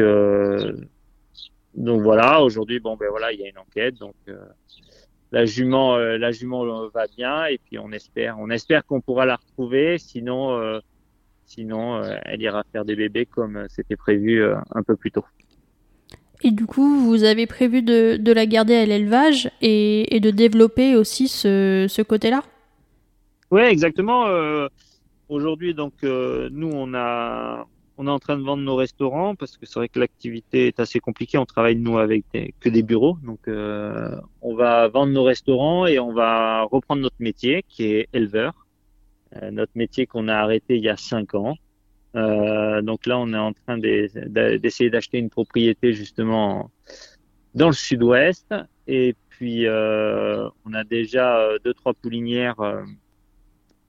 donc 1.74 2.02
voilà, 2.02 2.42
aujourd'hui 2.42 2.80
bon 2.80 2.96
ben 2.96 3.08
voilà, 3.08 3.32
il 3.32 3.40
y 3.40 3.44
a 3.44 3.48
une 3.48 3.58
enquête 3.58 3.94
donc 3.94 4.14
la 5.32 5.46
jument 5.46 5.96
la 5.96 6.32
jument 6.32 6.88
va 6.88 7.06
bien 7.16 7.46
et 7.46 7.58
puis 7.58 7.78
on 7.78 7.92
espère 7.92 8.38
on 8.38 8.50
espère 8.50 8.84
qu'on 8.84 9.00
pourra 9.00 9.24
la 9.24 9.36
retrouver 9.36 9.96
sinon 9.98 10.80
sinon 11.46 12.02
elle 12.02 12.42
ira 12.42 12.62
faire 12.72 12.84
des 12.84 12.96
bébés 12.96 13.24
comme 13.24 13.66
c'était 13.70 13.96
prévu 13.96 14.44
un 14.44 14.82
peu 14.82 14.96
plus 14.96 15.12
tôt. 15.12 15.24
Et 16.42 16.50
du 16.50 16.66
coup, 16.66 17.00
vous 17.00 17.24
avez 17.24 17.46
prévu 17.46 17.82
de, 17.82 18.16
de 18.16 18.32
la 18.32 18.46
garder 18.46 18.74
à 18.74 18.86
l'élevage 18.86 19.50
et, 19.60 20.14
et, 20.14 20.20
de 20.20 20.30
développer 20.30 20.96
aussi 20.96 21.28
ce, 21.28 21.86
ce 21.88 22.02
côté-là? 22.02 22.42
Oui, 23.50 23.62
exactement. 23.62 24.26
Euh, 24.26 24.68
Aujourd'hui, 25.30 25.74
donc, 25.74 25.92
euh, 26.02 26.48
nous, 26.50 26.72
on, 26.74 26.92
a, 26.92 27.64
on 27.98 28.08
est 28.08 28.10
en 28.10 28.18
train 28.18 28.36
de 28.36 28.42
vendre 28.42 28.64
nos 28.64 28.74
restaurants 28.74 29.36
parce 29.36 29.56
que 29.56 29.64
c'est 29.64 29.78
vrai 29.78 29.88
que 29.88 30.00
l'activité 30.00 30.66
est 30.66 30.80
assez 30.80 30.98
compliquée. 30.98 31.38
On 31.38 31.46
travaille, 31.46 31.76
nous, 31.76 31.98
avec 31.98 32.24
des, 32.34 32.52
que 32.58 32.68
des 32.68 32.82
bureaux. 32.82 33.16
Donc, 33.22 33.46
euh, 33.46 34.16
on 34.42 34.56
va 34.56 34.88
vendre 34.88 35.12
nos 35.12 35.22
restaurants 35.22 35.86
et 35.86 36.00
on 36.00 36.12
va 36.12 36.64
reprendre 36.64 37.00
notre 37.02 37.20
métier 37.20 37.64
qui 37.68 37.84
est 37.84 38.08
éleveur. 38.12 38.66
Euh, 39.40 39.52
notre 39.52 39.70
métier 39.76 40.04
qu'on 40.06 40.26
a 40.26 40.34
arrêté 40.34 40.76
il 40.78 40.82
y 40.82 40.88
a 40.88 40.96
cinq 40.96 41.36
ans. 41.36 41.54
Euh, 42.16 42.82
donc 42.82 43.06
là, 43.06 43.18
on 43.18 43.32
est 43.32 43.38
en 43.38 43.52
train 43.52 43.78
d'essayer 43.78 44.90
d'acheter 44.90 45.18
une 45.18 45.30
propriété 45.30 45.92
justement 45.92 46.70
dans 47.54 47.68
le 47.68 47.72
sud-ouest. 47.72 48.54
Et 48.86 49.14
puis, 49.28 49.66
euh, 49.66 50.48
on 50.64 50.74
a 50.74 50.84
déjà 50.84 51.38
euh, 51.38 51.58
deux, 51.64 51.74
trois 51.74 51.94
poulinières 51.94 52.60
euh, 52.60 52.82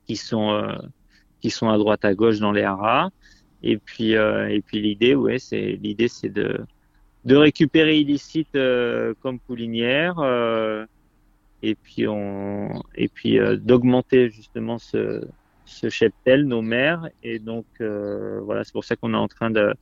qui 0.05 0.15
sont 0.15 0.51
euh, 0.51 0.75
qui 1.39 1.49
sont 1.49 1.69
à 1.69 1.77
droite, 1.77 2.05
à 2.05 2.13
gauche 2.13 2.39
dans 2.39 2.51
les 2.51 2.63
haras. 2.63 3.09
Et 3.63 3.77
puis, 3.77 4.13
et 4.13 4.63
puis 4.65 4.81
l'idée, 4.81 5.13
ouais, 5.13 5.37
c'est 5.37 5.77
l'idée, 5.81 6.07
c'est 6.07 6.29
de 6.29 6.65
de 7.25 7.35
récupérer 7.35 7.99
illicite 7.99 8.57
comme 9.21 9.39
poulinière. 9.39 10.15
et 11.61 11.75
puis 11.75 12.07
on 12.07 12.81
et 12.95 13.07
puis 13.07 13.37
d'augmenter 13.57 14.31
justement 14.31 14.79
ce 14.79 15.23
ce 15.71 15.89
cheptel, 15.89 16.45
nos 16.45 16.61
mères. 16.61 17.07
Et 17.23 17.39
donc, 17.39 17.65
voilà, 17.79 18.63
c'est 18.63 18.73
pour 18.73 18.83
ça 18.83 18.95
qu'on 18.95 19.13
est 19.13 19.17
en 19.17 19.27
train 19.27 19.51
de, 19.51 19.73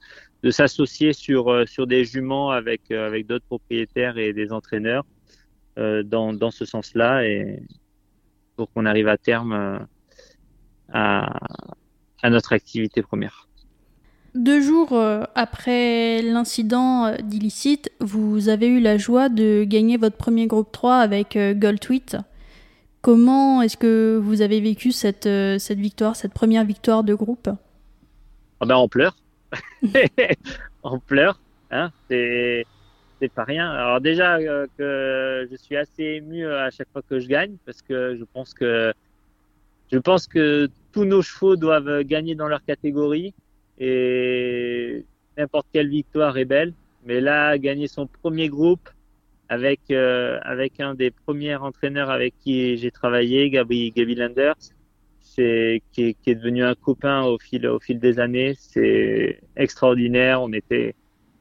de 0.44 0.52
s'associer 0.52 1.14
sur, 1.14 1.68
sur 1.68 1.88
des 1.88 2.06
juments 2.06 2.52
avec, 2.52 2.92
avec 2.92 3.28
d'autres 3.28 3.46
propriétaires 3.46 4.18
et 4.18 4.34
des 4.34 4.52
entraîneurs 4.52 5.06
dans, 5.78 6.34
dans 6.34 6.52
ce 6.52 6.66
sens-là. 6.66 7.26
Et 7.26 7.62
pour 8.56 8.72
qu'on 8.72 8.86
arrive 8.86 9.08
à 9.08 9.18
terme 9.18 9.88
à, 10.92 11.40
à 12.22 12.30
notre 12.30 12.54
activité 12.54 13.02
première. 13.02 13.48
Deux 14.36 14.62
jours 14.62 14.94
euh, 14.94 15.24
après 15.34 16.22
l'incident 16.22 17.06
euh, 17.06 17.16
d'illicite, 17.24 17.92
vous 18.00 18.50
avez 18.50 18.68
eu 18.68 18.80
la 18.80 18.98
joie 18.98 19.28
de 19.28 19.64
gagner 19.64 19.98
votre 19.98 20.18
premier 20.18 20.46
groupe 20.46 20.72
3 20.72 20.98
avec 20.98 21.36
euh, 21.36 21.54
Gold 21.54 21.80
Tweet. 21.80 22.18
Comment 23.02 23.62
est-ce 23.62 23.78
que 23.78 24.18
vous 24.22 24.42
avez 24.42 24.60
vécu 24.60 24.92
cette, 24.92 25.30
cette 25.60 25.80
victoire, 25.80 26.16
cette 26.16 26.34
première 26.34 26.66
victoire 26.66 27.04
de 27.04 27.14
groupe? 27.14 27.50
Ah 28.60 28.66
ben, 28.66 28.76
On 28.76 28.88
pleure. 28.90 29.16
on 30.84 31.00
pleure. 31.00 31.40
Hein 31.72 31.92
c'est, 32.10 32.66
c'est 33.20 33.32
pas 33.32 33.44
rien. 33.44 33.70
Alors 33.72 34.02
déjà 34.02 34.38
que 34.78 35.48
je 35.50 35.56
suis 35.56 35.76
assez 35.76 36.04
ému 36.04 36.46
à 36.46 36.70
chaque 36.72 36.90
fois 36.92 37.02
que 37.08 37.20
je 37.20 37.28
gagne 37.28 37.56
parce 37.66 37.82
que 37.82 38.16
je 38.18 38.24
pense 38.34 38.54
que 38.54 38.94
je 39.92 39.98
pense 39.98 40.28
que 40.28 40.70
tous 40.92 41.06
nos 41.06 41.22
chevaux 41.22 41.56
doivent 41.56 42.04
gagner 42.04 42.36
dans 42.36 42.48
leur 42.48 42.64
catégorie 42.64 43.34
et 43.80 45.06
n'importe 45.38 45.68
quelle 45.74 45.90
victoire 45.90 46.38
est 46.38 46.46
belle. 46.46 46.74
Mais 47.06 47.22
là, 47.22 47.58
gagner 47.58 47.88
son 47.88 48.08
premier 48.08 48.50
groupe 48.50 48.90
avec 49.50 49.82
euh, 49.92 50.40
avec 50.44 50.80
un 50.80 50.94
des 50.94 51.12
premiers 51.12 51.56
entraîneurs 51.56 52.10
avec 52.12 52.36
qui 52.40 52.78
j'ai 52.78 52.92
travaillé, 52.92 53.50
Gabi, 53.50 53.92
Gabi 53.92 54.16
Landers, 54.16 54.56
c'est 55.22 55.82
qui 55.92 56.04
est, 56.04 56.14
qui 56.14 56.32
est 56.32 56.36
devenu 56.36 56.64
un 56.64 56.76
copain 56.76 57.24
au 57.24 57.40
fil 57.40 57.68
au 57.68 57.80
fil 57.80 58.00
des 58.00 58.20
années. 58.20 58.54
C'est 58.58 59.42
extraordinaire. 59.56 60.42
On 60.42 60.54
était, 60.54 60.94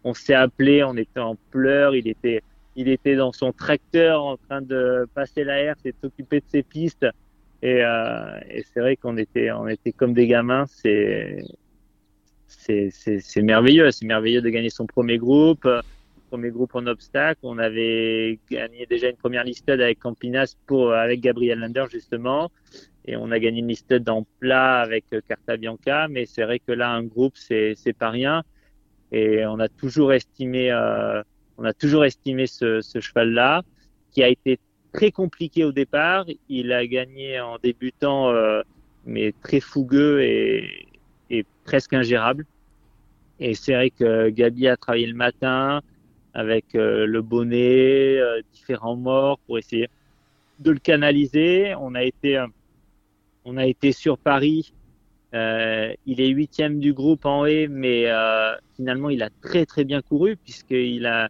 on 0.05 0.15
s'est 0.15 0.35
appelé, 0.35 0.83
on 0.85 0.97
était 0.97 1.21
en 1.21 1.37
pleurs. 1.51 1.95
Il 1.95 2.09
était 2.09 2.43
il 2.77 2.89
était 2.89 3.17
dans 3.17 3.33
son 3.33 3.53
tracteur 3.53 4.25
en 4.25 4.37
train 4.37 4.63
de 4.63 5.07
passer 5.15 5.45
l'air, 5.45 5.75
s'est 5.83 5.95
occupé 6.03 6.41
de 6.41 6.45
ses 6.49 6.63
pistes. 6.63 7.07
Et, 7.61 7.83
euh, 7.83 8.39
et 8.49 8.65
c'est 8.73 8.81
vrai 8.81 8.95
qu'on 8.97 9.17
était, 9.17 9.51
on 9.51 9.67
était 9.67 9.91
comme 9.93 10.15
des 10.15 10.29
gamins. 10.29 10.67
C'est, 10.69 11.45
c'est 12.47 13.43
merveilleux. 13.43 13.91
C'est 13.91 14.07
merveilleux 14.07 14.41
de 14.43 14.49
gagner 14.49 14.71
son 14.71 14.87
premier 14.87 15.19
groupe, 15.19 15.69
premier 16.29 16.51
groupe 16.51 16.75
en 16.75 16.87
obstacle. 16.87 17.41
On 17.43 17.59
avait 17.59 18.39
gagné 18.51 18.87
déjà 18.87 19.09
une 19.09 19.17
première 19.17 19.45
listed 19.45 19.81
avec 19.81 19.99
Campinas 19.99 20.55
pour, 20.67 20.93
avec 20.93 21.21
Gabriel 21.21 21.59
Lander 21.59 21.87
justement. 21.91 22.51
Et 23.07 23.17
on 23.17 23.31
a 23.31 23.39
gagné 23.39 23.61
une 23.61 23.69
listed 23.69 24.09
en 24.11 24.27
plat 24.39 24.81
avec 24.81 25.07
euh, 25.15 25.21
Carta 25.27 25.57
Bianca. 25.57 26.09
Mais 26.09 26.27
c'est 26.27 26.45
vrai 26.45 26.59
que 26.59 26.73
là, 26.73 26.91
un 26.91 27.03
groupe, 27.03 27.37
c'est, 27.37 27.73
c'est 27.75 27.95
pas 27.95 28.11
rien. 28.11 28.43
Et 29.13 29.47
on 29.47 29.59
a 29.59 29.69
toujours 29.69 30.13
estimé, 30.13 30.71
euh, 30.71 31.23
on 31.57 31.65
a 31.65 31.73
toujours 31.73 32.05
estimé 32.05 32.47
ce, 32.47 32.83
ce 32.83 33.01
cheval-là, 33.01 33.63
qui 34.13 34.23
a 34.23 34.29
été 34.29 34.59
très 34.93 35.11
compliqué 35.11 35.65
au 35.65 35.73
départ. 35.73 36.27
Il 36.51 36.71
a 36.73 36.87
gagné 36.87 37.41
en 37.41 37.57
débutant, 37.57 38.29
euh, 38.29 38.61
mais 39.07 39.33
très 39.43 39.61
fougueux 39.61 40.21
et, 40.21 40.87
est 41.31 41.47
presque 41.65 41.95
ingérable. 41.95 42.45
Et 43.41 43.55
c'est 43.55 43.73
vrai 43.73 43.91
que 43.91 44.29
Gabi 44.29 44.69
a 44.69 44.77
travaillé 44.77 45.07
le 45.07 45.15
matin 45.15 45.81
avec 46.35 46.75
euh, 46.75 47.07
le 47.07 47.23
bonnet, 47.23 48.19
euh, 48.19 48.41
différents 48.53 48.97
morts 48.97 49.39
pour 49.47 49.59
essayer 49.59 49.89
de 50.59 50.71
le 50.71 50.79
canaliser. 50.79 51.75
On 51.81 51.95
a 51.95 52.03
été, 52.03 52.39
euh, 52.39 52.47
on 53.45 53.57
a 53.57 53.67
été 53.67 53.93
sur 53.93 54.19
Paris. 54.19 54.73
il 55.33 56.21
est 56.21 56.29
huitième 56.29 56.81
du 56.81 56.93
groupe 56.93 57.27
en 57.27 57.45
haie, 57.45 57.69
mais 57.69 58.07
finalement 58.77 59.11
il 59.11 59.23
a 59.23 59.31
très 59.43 59.67
très 59.67 59.85
bien 59.85 60.01
couru 60.01 60.37
puisqu'il 60.37 61.07
a, 61.07 61.29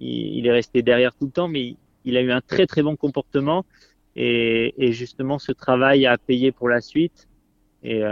il, 0.00 0.46
est 0.46 0.52
resté 0.52 0.82
derrière 0.82 1.14
tout 1.14 1.26
le 1.26 1.30
temps, 1.30 1.48
mais 1.48 1.76
il, 2.04 2.16
a 2.16 2.22
eu 2.22 2.32
un 2.32 2.40
très 2.40 2.66
très 2.66 2.82
bon 2.82 2.96
comportement 2.96 3.64
et, 4.16 4.92
justement 4.92 5.38
ce 5.38 5.52
travail 5.52 6.06
a 6.06 6.16
payé 6.16 6.52
pour 6.52 6.68
la 6.68 6.80
suite. 6.80 7.28
Et, 7.82 8.02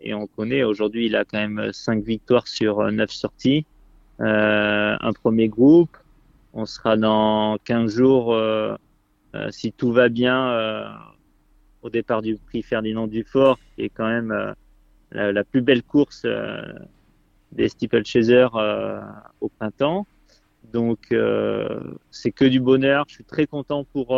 et 0.00 0.14
on 0.14 0.28
connaît, 0.28 0.62
aujourd'hui, 0.62 1.06
il 1.06 1.16
a 1.16 1.24
quand 1.24 1.38
même 1.38 1.72
5 1.72 2.04
victoires 2.04 2.46
sur 2.46 2.92
9 2.92 3.10
euh, 3.10 3.12
sorties. 3.12 3.66
Euh, 4.20 4.96
un 5.00 5.12
premier 5.12 5.48
groupe. 5.48 5.96
On 6.52 6.66
sera 6.66 6.96
dans 6.96 7.58
15 7.64 7.96
jours, 7.96 8.34
euh, 8.34 8.76
euh, 9.34 9.50
si 9.50 9.72
tout 9.72 9.92
va 9.92 10.08
bien, 10.08 10.50
euh, 10.50 10.84
au 11.82 11.90
départ 11.90 12.22
du 12.22 12.36
prix 12.36 12.62
Ferdinand 12.62 13.06
Dufort, 13.06 13.58
qui 13.74 13.82
est 13.84 13.88
quand 13.88 14.08
même 14.08 14.54
la, 15.12 15.32
la, 15.32 15.44
plus 15.44 15.62
belle 15.62 15.82
course 15.82 16.26
des 17.52 17.68
steeplechasers 17.68 18.48
au 19.40 19.48
printemps. 19.48 20.06
Donc, 20.72 21.14
c'est 22.10 22.32
que 22.32 22.44
du 22.44 22.60
bonheur. 22.60 23.04
Je 23.08 23.14
suis 23.14 23.24
très 23.24 23.46
content 23.46 23.84
pour, 23.84 24.08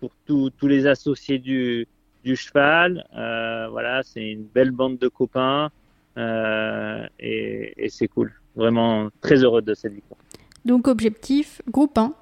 pour 0.00 0.10
tous 0.26 0.66
les 0.66 0.86
associés 0.86 1.38
du, 1.38 1.86
du 2.24 2.36
cheval. 2.36 3.06
Euh, 3.16 3.68
voilà, 3.70 4.02
c'est 4.02 4.30
une 4.30 4.44
belle 4.44 4.70
bande 4.70 4.98
de 4.98 5.08
copains 5.08 5.70
euh, 6.16 7.06
et, 7.18 7.84
et 7.84 7.88
c'est 7.88 8.08
cool. 8.08 8.32
Vraiment 8.58 9.08
très 9.20 9.36
heureux 9.44 9.62
de 9.62 9.72
cette 9.72 9.92
victoire. 9.92 10.18
Donc 10.64 10.88
objectif 10.88 11.62
groupe 11.70 11.96
1. 11.96 12.12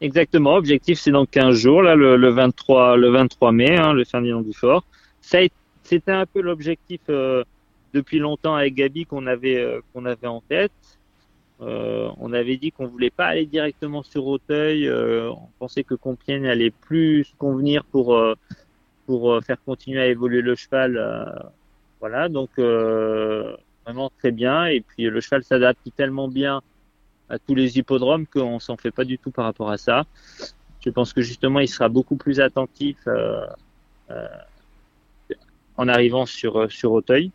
Exactement, 0.00 0.54
objectif 0.54 0.98
c'est 0.98 1.10
dans 1.10 1.26
15 1.26 1.54
jours, 1.54 1.82
là 1.82 1.94
le, 1.94 2.16
le 2.16 2.30
23 2.30 2.96
le 2.96 3.10
23 3.10 3.52
mai, 3.52 3.76
hein, 3.76 3.92
le 3.92 4.04
Ferdinand 4.04 4.40
Dufort. 4.40 4.84
Ça 5.20 5.40
c'était 5.82 6.12
un 6.12 6.24
peu 6.24 6.40
l'objectif 6.40 7.00
euh, 7.10 7.44
depuis 7.92 8.18
longtemps 8.18 8.54
avec 8.54 8.74
Gabi 8.74 9.04
qu'on 9.04 9.26
avait 9.26 9.58
euh, 9.58 9.80
qu'on 9.92 10.06
avait 10.06 10.26
en 10.26 10.40
tête. 10.40 10.72
Euh, 11.60 12.08
on 12.18 12.32
avait 12.32 12.56
dit 12.56 12.72
qu'on 12.72 12.86
voulait 12.86 13.10
pas 13.10 13.26
aller 13.26 13.44
directement 13.44 14.02
sur 14.02 14.26
Auteuil. 14.26 14.90
On 14.90 15.48
pensait 15.58 15.84
que 15.84 15.94
Compiègne 15.94 16.46
allait 16.48 16.70
plus 16.70 17.34
convenir 17.36 17.84
pour 17.84 18.18
pour 19.04 19.42
faire 19.44 19.62
continuer 19.64 20.00
à 20.00 20.06
évoluer 20.06 20.40
le 20.40 20.54
cheval. 20.54 21.52
Voilà, 22.00 22.28
donc 22.28 22.50
vraiment 23.88 24.10
très 24.18 24.32
bien. 24.32 24.66
Et 24.66 24.80
puis 24.80 25.04
le 25.04 25.20
cheval 25.20 25.42
s'adapte 25.42 25.80
tellement 25.96 26.28
bien 26.28 26.60
à 27.30 27.38
tous 27.38 27.54
les 27.54 27.78
hippodromes 27.78 28.26
qu'on 28.26 28.58
s'en 28.58 28.76
fait 28.76 28.90
pas 28.90 29.04
du 29.04 29.18
tout 29.18 29.30
par 29.30 29.46
rapport 29.46 29.70
à 29.70 29.78
ça. 29.78 30.04
Je 30.84 30.90
pense 30.90 31.12
que 31.12 31.22
justement, 31.22 31.60
il 31.60 31.68
sera 31.68 31.88
beaucoup 31.88 32.16
plus 32.16 32.38
attentif 32.40 32.98
euh, 33.06 33.46
euh, 34.10 34.26
en 35.76 35.88
arrivant 35.88 36.26
sur 36.26 36.70
sur 36.70 36.92
Auteuil. 36.92 37.32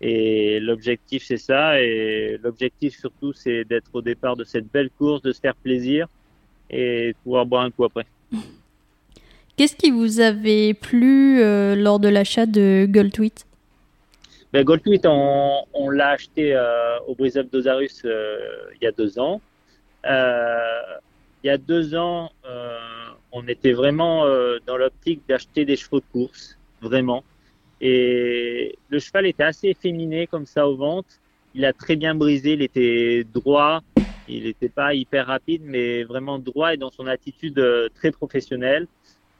Et 0.00 0.60
l'objectif, 0.60 1.24
c'est 1.24 1.38
ça. 1.38 1.80
Et 1.80 2.38
l'objectif 2.42 2.98
surtout, 2.98 3.32
c'est 3.32 3.64
d'être 3.64 3.90
au 3.94 4.02
départ 4.02 4.36
de 4.36 4.44
cette 4.44 4.70
belle 4.70 4.90
course, 4.90 5.22
de 5.22 5.32
se 5.32 5.40
faire 5.40 5.56
plaisir 5.56 6.06
et 6.70 7.14
pouvoir 7.24 7.46
boire 7.46 7.62
un 7.62 7.70
coup 7.70 7.84
après. 7.84 8.06
Qu'est-ce 9.56 9.76
qui 9.76 9.90
vous 9.90 10.20
avait 10.20 10.74
plu 10.74 11.40
euh, 11.40 11.76
lors 11.76 12.00
de 12.00 12.08
l'achat 12.08 12.44
de 12.44 12.86
Goldtweet 12.90 13.46
ben, 14.54 14.64
on, 15.72 15.90
l'a 15.90 16.10
acheté 16.10 16.54
euh, 16.54 17.00
au 17.08 17.16
Brise-Up 17.16 17.50
d'Osarus 17.50 18.02
euh, 18.04 18.38
il 18.80 18.84
y 18.84 18.86
a 18.86 18.92
deux 18.92 19.18
ans. 19.18 19.40
Euh, 20.06 20.80
il 21.42 21.48
y 21.48 21.50
a 21.50 21.58
deux 21.58 21.96
ans, 21.96 22.30
on 23.32 23.48
était 23.48 23.72
vraiment 23.72 24.24
dans 24.66 24.76
l'optique 24.76 25.22
d'acheter 25.28 25.64
des 25.64 25.76
chevaux 25.76 25.98
de 25.98 26.04
course, 26.12 26.56
vraiment. 26.80 27.24
Et 27.80 28.78
le 28.88 28.98
cheval 28.98 29.26
était 29.26 29.42
assez 29.42 29.68
efféminé 29.68 30.26
comme 30.28 30.46
ça 30.46 30.68
au 30.68 30.76
ventre. 30.76 31.08
Il 31.54 31.64
a 31.66 31.72
très 31.72 31.96
bien 31.96 32.14
brisé, 32.14 32.52
il 32.52 32.62
était 32.62 33.24
droit, 33.24 33.82
il 34.28 34.44
n'était 34.44 34.70
pas 34.70 34.94
hyper 34.94 35.26
rapide, 35.26 35.62
mais 35.64 36.04
vraiment 36.04 36.38
droit 36.38 36.72
et 36.72 36.78
dans 36.78 36.90
son 36.90 37.08
attitude 37.08 37.60
très 37.94 38.12
professionnelle. 38.12 38.86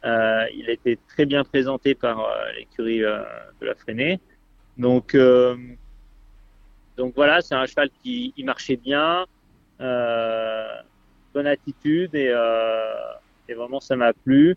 Il 0.03 0.67
a 0.69 0.73
été 0.73 0.99
très 1.09 1.25
bien 1.25 1.43
présenté 1.45 1.95
par 1.95 2.29
l'écurie 2.59 3.03
euh, 3.03 3.23
de 3.63 3.67
la 3.67 3.75
Freinée. 3.77 4.21
Donc, 4.77 5.17
donc 6.97 7.15
voilà, 7.15 7.41
c'est 7.41 7.55
un 7.55 7.67
cheval 7.67 7.91
qui 8.03 8.33
il 8.37 8.45
marchait 8.45 8.77
bien, 8.77 9.25
bonne 9.79 11.47
attitude 11.47 12.15
et, 12.15 12.33
et 13.49 13.55
vraiment 13.55 13.81
ça 13.81 13.97
m'a 13.97 14.13
plu. 14.13 14.57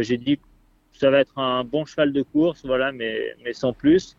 J'ai 0.00 0.18
dit 0.18 0.36
que 0.36 0.42
ça 0.92 1.10
va 1.10 1.20
être 1.20 1.38
un 1.38 1.64
bon 1.64 1.84
cheval 1.84 2.12
de 2.12 2.22
course, 2.22 2.64
voilà, 2.64 2.92
mais, 2.92 3.34
mais 3.44 3.52
sans 3.52 3.72
plus. 3.72 4.16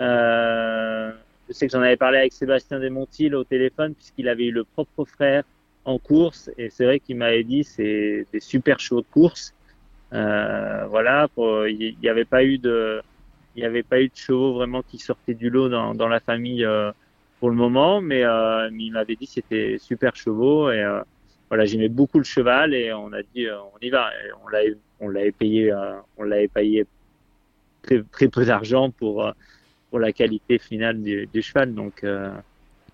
Euh, 0.00 1.12
je 1.48 1.52
sais 1.52 1.66
que 1.66 1.72
j'en 1.72 1.82
avais 1.82 1.96
parlé 1.96 2.18
avec 2.18 2.32
Sébastien 2.32 2.80
Desmontil 2.80 3.34
au 3.34 3.44
téléphone 3.44 3.94
puisqu'il 3.94 4.28
avait 4.28 4.46
eu 4.46 4.52
le 4.52 4.64
propre 4.64 5.04
frère 5.04 5.44
en 5.84 5.98
course 5.98 6.50
et 6.56 6.70
c'est 6.70 6.84
vrai 6.84 7.00
qu'il 7.00 7.16
m'avait 7.16 7.44
dit 7.44 7.64
c'est 7.64 8.26
des 8.32 8.40
super 8.40 8.80
chevaux 8.80 9.02
de 9.02 9.06
course 9.12 9.52
euh, 10.12 10.86
voilà, 10.88 11.28
il 11.36 11.96
n'y 12.02 12.08
avait 12.08 12.24
pas 12.24 12.44
eu 12.44 12.58
de, 12.58 13.02
il 13.56 13.60
n'y 13.60 13.66
avait 13.66 13.82
pas 13.82 14.00
eu 14.00 14.08
de 14.08 14.16
chevaux 14.16 14.54
vraiment 14.54 14.82
qui 14.82 14.98
sortaient 14.98 15.34
du 15.34 15.50
lot 15.50 15.68
dans, 15.68 15.94
dans 15.94 16.08
la 16.08 16.20
famille 16.20 16.64
euh, 16.64 16.92
pour 17.40 17.50
le 17.50 17.56
moment, 17.56 18.00
mais, 18.00 18.22
euh, 18.24 18.70
il 18.78 18.92
m'avait 18.92 19.16
dit 19.16 19.26
c'était 19.26 19.76
super 19.78 20.14
chevaux 20.14 20.70
et 20.70 20.82
euh, 20.82 21.00
voilà, 21.48 21.64
j'aimais 21.64 21.88
beaucoup 21.88 22.18
le 22.18 22.24
cheval 22.24 22.74
et 22.74 22.92
on 22.92 23.12
a 23.12 23.22
dit 23.34 23.48
on 23.50 23.78
y 23.82 23.90
va. 23.90 24.10
On 24.44 24.48
l'avait, 24.48 24.76
on 25.00 25.08
l'avait 25.08 25.32
payé, 25.32 25.74
on 26.16 26.22
l'avait 26.22 26.46
payé 26.46 26.86
très, 27.82 28.02
très 28.12 28.28
peu 28.28 28.44
d'argent 28.44 28.90
pour, 28.90 29.28
pour 29.90 29.98
la 29.98 30.12
qualité 30.12 30.58
finale 30.58 31.02
du, 31.02 31.42
cheval. 31.42 31.74
Donc, 31.74 32.06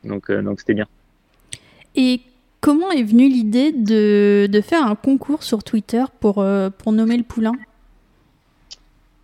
donc, 0.04 0.32
donc 0.32 0.60
c'était 0.60 0.72
bien. 0.72 0.86
Et 1.96 2.22
comment 2.62 2.90
est 2.92 3.02
venue 3.02 3.28
l'idée 3.28 3.72
de, 3.72 4.46
de, 4.50 4.60
faire 4.62 4.86
un 4.86 4.94
concours 4.94 5.42
sur 5.42 5.62
Twitter 5.62 6.04
pour, 6.20 6.42
pour 6.78 6.92
nommer 6.92 7.18
le 7.18 7.24
poulain? 7.24 7.52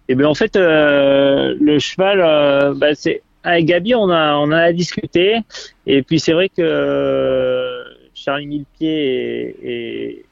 Et 0.08 0.14
bien 0.14 0.28
en 0.28 0.34
fait, 0.34 0.56
le 0.56 1.78
cheval, 1.78 2.74
bah, 2.76 2.94
c'est 2.94 3.22
avec 3.44 3.64
Gabi, 3.66 3.94
on 3.94 4.10
a, 4.10 4.36
on 4.36 4.50
a 4.52 4.72
discuté. 4.72 5.38
Et 5.86 6.02
puis 6.02 6.20
c'est 6.20 6.32
vrai 6.32 6.48
que 6.48 7.84
Charlie 8.14 8.46
Millepied 8.46 8.88
est, 8.88 10.24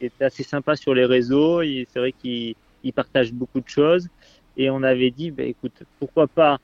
est, 0.00 0.22
assez 0.22 0.42
sympa 0.42 0.76
sur 0.76 0.94
les 0.94 1.04
réseaux. 1.04 1.62
C'est 1.62 1.98
vrai 1.98 2.12
qu'il 2.12 2.54
partage 2.94 3.32
beaucoup 3.32 3.60
de 3.60 3.68
choses. 3.68 4.08
Et 4.56 4.70
on 4.70 4.82
avait 4.82 5.10
dit, 5.10 5.30
bah, 5.30 5.42
écoute, 5.42 5.82
pourquoi 5.98 6.26
pas 6.26 6.58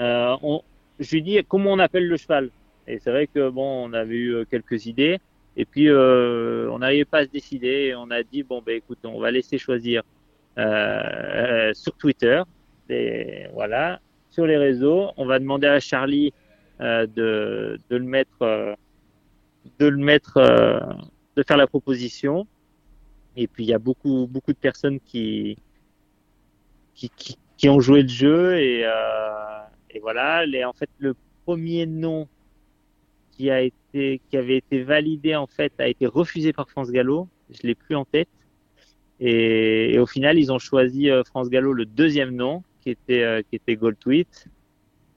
euh, 0.00 0.36
on, 0.42 0.62
Je 1.00 1.10
lui 1.12 1.22
dit, 1.22 1.40
comment 1.48 1.72
on 1.72 1.78
appelle 1.78 2.06
le 2.06 2.16
cheval? 2.16 2.50
Et 2.86 2.98
c'est 2.98 3.10
vrai 3.10 3.26
que 3.26 3.48
bon, 3.48 3.88
on 3.88 3.92
avait 3.92 4.14
eu 4.14 4.34
euh, 4.34 4.44
quelques 4.48 4.86
idées. 4.86 5.18
Et 5.56 5.64
puis, 5.64 5.88
euh, 5.88 6.70
on 6.70 6.78
n'arrivait 6.78 7.04
pas 7.04 7.18
à 7.18 7.24
se 7.24 7.30
décider. 7.30 7.88
Et 7.88 7.94
on 7.94 8.10
a 8.10 8.22
dit, 8.22 8.42
bon, 8.42 8.62
ben, 8.64 8.76
écoute, 8.76 8.98
on 9.04 9.20
va 9.20 9.30
laisser 9.30 9.58
choisir 9.58 10.02
euh, 10.58 11.72
sur 11.74 11.96
Twitter. 11.96 12.42
Voilà, 13.54 14.00
sur 14.30 14.46
les 14.46 14.56
réseaux. 14.56 15.10
On 15.16 15.26
va 15.26 15.38
demander 15.38 15.66
à 15.66 15.80
Charlie 15.80 16.32
euh, 16.80 17.06
de, 17.06 17.78
de, 17.90 17.96
le 17.96 18.04
mettre, 18.04 18.76
de 19.78 19.86
le 19.86 19.96
mettre, 19.96 20.36
euh, 20.38 20.80
de 21.36 21.42
faire 21.42 21.56
la 21.56 21.66
proposition. 21.66 22.46
Et 23.36 23.46
puis 23.46 23.64
il 23.64 23.68
y 23.68 23.74
a 23.74 23.78
beaucoup, 23.78 24.26
beaucoup 24.28 24.52
de 24.52 24.58
personnes 24.58 25.00
qui, 25.00 25.56
qui, 26.94 27.10
qui, 27.56 27.68
ont 27.68 27.80
joué 27.80 28.02
le 28.02 28.08
jeu 28.08 28.58
et, 28.58 28.82
euh, 28.84 29.60
et 29.90 30.00
voilà. 30.00 30.44
Les, 30.44 30.64
en 30.64 30.72
fait, 30.72 30.90
le 30.98 31.14
premier 31.44 31.86
nom 31.86 32.28
qui 33.30 33.50
a 33.50 33.62
été, 33.62 34.20
qui 34.28 34.36
avait 34.36 34.58
été 34.58 34.82
validé 34.82 35.34
en 35.36 35.46
fait, 35.46 35.72
a 35.78 35.88
été 35.88 36.06
refusé 36.06 36.52
par 36.52 36.68
France 36.68 36.90
Gallo. 36.90 37.28
Je 37.50 37.66
l'ai 37.66 37.74
plus 37.74 37.94
en 37.94 38.04
tête. 38.04 38.28
Et, 39.24 39.94
et, 39.94 39.98
au 39.98 40.06
final, 40.06 40.38
ils 40.38 40.50
ont 40.50 40.58
choisi 40.58 41.08
France 41.24 41.48
Gallo 41.48 41.72
le 41.72 41.86
deuxième 41.86 42.34
nom 42.34 42.62
qui 42.82 42.90
était, 42.90 43.22
euh, 43.22 43.42
qui 43.48 43.56
était 43.56 43.76
Gold 43.76 43.98
Tweet. 43.98 44.48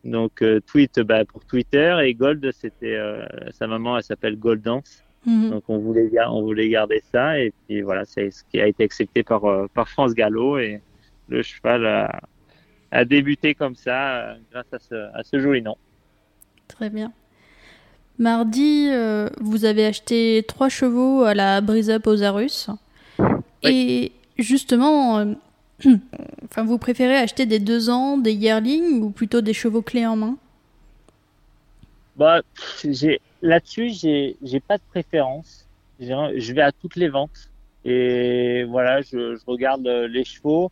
Donc 0.03 0.43
euh, 0.43 0.59
tweet 0.59 0.99
bah, 0.99 1.25
pour 1.25 1.43
Twitter 1.45 1.97
et 2.03 2.13
Gold 2.13 2.51
c'était 2.51 2.95
euh, 2.95 3.25
sa 3.51 3.65
maman 3.65 3.97
elle 3.97 4.03
s'appelle 4.03 4.37
Goldance. 4.37 5.03
Mhm. 5.25 5.49
Donc 5.49 5.63
on 5.67 5.79
voulait 5.79 6.11
on 6.29 6.43
voulait 6.43 6.69
garder 6.69 7.01
ça 7.11 7.39
et 7.39 7.51
puis 7.67 7.81
voilà 7.81 8.05
c'est 8.05 8.29
ce 8.29 8.43
qui 8.43 8.61
a 8.61 8.67
été 8.67 8.83
accepté 8.83 9.23
par 9.23 9.41
par 9.73 9.89
France 9.89 10.13
Gallo 10.13 10.59
et 10.59 10.79
le 11.27 11.41
cheval 11.41 11.87
a, 11.87 12.21
a 12.91 13.03
débuté 13.03 13.55
comme 13.55 13.73
ça 13.73 14.35
grâce 14.51 14.71
à 14.71 14.77
ce, 14.77 14.93
à 15.17 15.23
ce 15.23 15.39
joli 15.39 15.63
nom. 15.63 15.75
Très 16.67 16.91
bien. 16.91 17.11
Mardi, 18.19 18.89
vous 19.41 19.65
avez 19.65 19.87
acheté 19.87 20.45
trois 20.47 20.69
chevaux 20.69 21.23
à 21.23 21.33
la 21.33 21.61
Brise 21.61 21.89
Up 21.89 22.05
Et 23.67 24.11
justement, 24.37 25.35
enfin, 26.45 26.63
vous 26.63 26.77
préférez 26.77 27.17
acheter 27.17 27.45
des 27.45 27.59
deux 27.59 27.89
ans, 27.89 28.17
des 28.17 28.33
yearlings 28.33 29.01
ou 29.01 29.09
plutôt 29.09 29.41
des 29.41 29.53
chevaux 29.53 29.81
clés 29.81 30.05
en 30.05 30.15
main? 30.15 30.37
Bah, 32.15 32.41
Là-dessus, 33.41 33.89
j'ai, 33.89 34.37
j'ai 34.41 34.59
pas 34.59 34.77
de 34.77 34.83
préférence. 34.89 35.67
Je 35.99 36.53
vais 36.53 36.61
à 36.61 36.71
toutes 36.71 36.95
les 36.95 37.09
ventes. 37.09 37.49
Et 37.83 38.63
voilà, 38.63 39.01
je, 39.01 39.35
je 39.35 39.45
regarde 39.45 39.85
euh, 39.85 40.07
les 40.07 40.23
chevaux. 40.23 40.71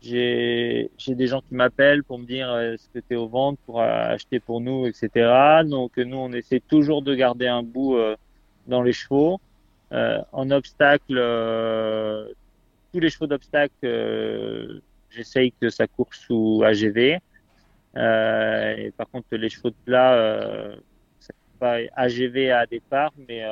J'ai, 0.00 0.90
des 1.08 1.26
gens 1.26 1.40
qui 1.40 1.54
m'appellent 1.54 2.04
pour 2.04 2.18
me 2.18 2.26
dire 2.26 2.50
euh, 2.50 2.74
est-ce 2.74 2.88
que 2.92 2.98
tu 2.98 3.14
es 3.14 3.16
aux 3.16 3.28
ventes 3.28 3.58
pour 3.66 3.80
acheter 3.80 4.40
pour 4.40 4.60
nous, 4.60 4.86
etc. 4.86 5.62
Donc 5.64 5.96
nous, 5.96 6.16
on 6.16 6.32
essaie 6.32 6.60
toujours 6.60 7.02
de 7.02 7.14
garder 7.14 7.46
un 7.46 7.62
bout 7.62 7.96
euh, 7.96 8.16
dans 8.66 8.82
les 8.82 8.92
chevaux. 8.92 9.40
Euh, 9.94 10.20
en 10.32 10.50
obstacle, 10.50 11.16
tous 12.94 13.00
les 13.00 13.10
chevaux 13.10 13.26
d'obstacle, 13.26 13.74
euh, 13.82 14.78
j'essaye 15.10 15.52
que 15.60 15.68
ça 15.68 15.88
court 15.88 16.14
sous 16.14 16.62
AGV. 16.64 17.18
Euh, 17.96 18.76
et 18.76 18.92
par 18.92 19.08
contre, 19.10 19.26
les 19.32 19.48
chevaux 19.48 19.70
de 19.70 19.76
plat, 19.84 20.14
euh, 20.14 20.76
c'est 21.18 21.34
pas 21.58 21.78
AGV 21.96 22.52
à 22.52 22.66
départ, 22.66 23.12
mais 23.28 23.42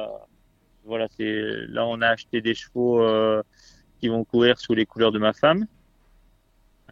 voilà, 0.84 1.08
c'est 1.16 1.42
là 1.68 1.84
on 1.88 2.00
a 2.02 2.08
acheté 2.08 2.40
des 2.40 2.54
chevaux 2.54 3.04
qui 3.98 4.08
vont 4.08 4.24
courir 4.24 4.60
sous 4.60 4.74
les 4.74 4.86
couleurs 4.86 5.10
de 5.10 5.18
ma 5.18 5.32
femme. 5.32 5.66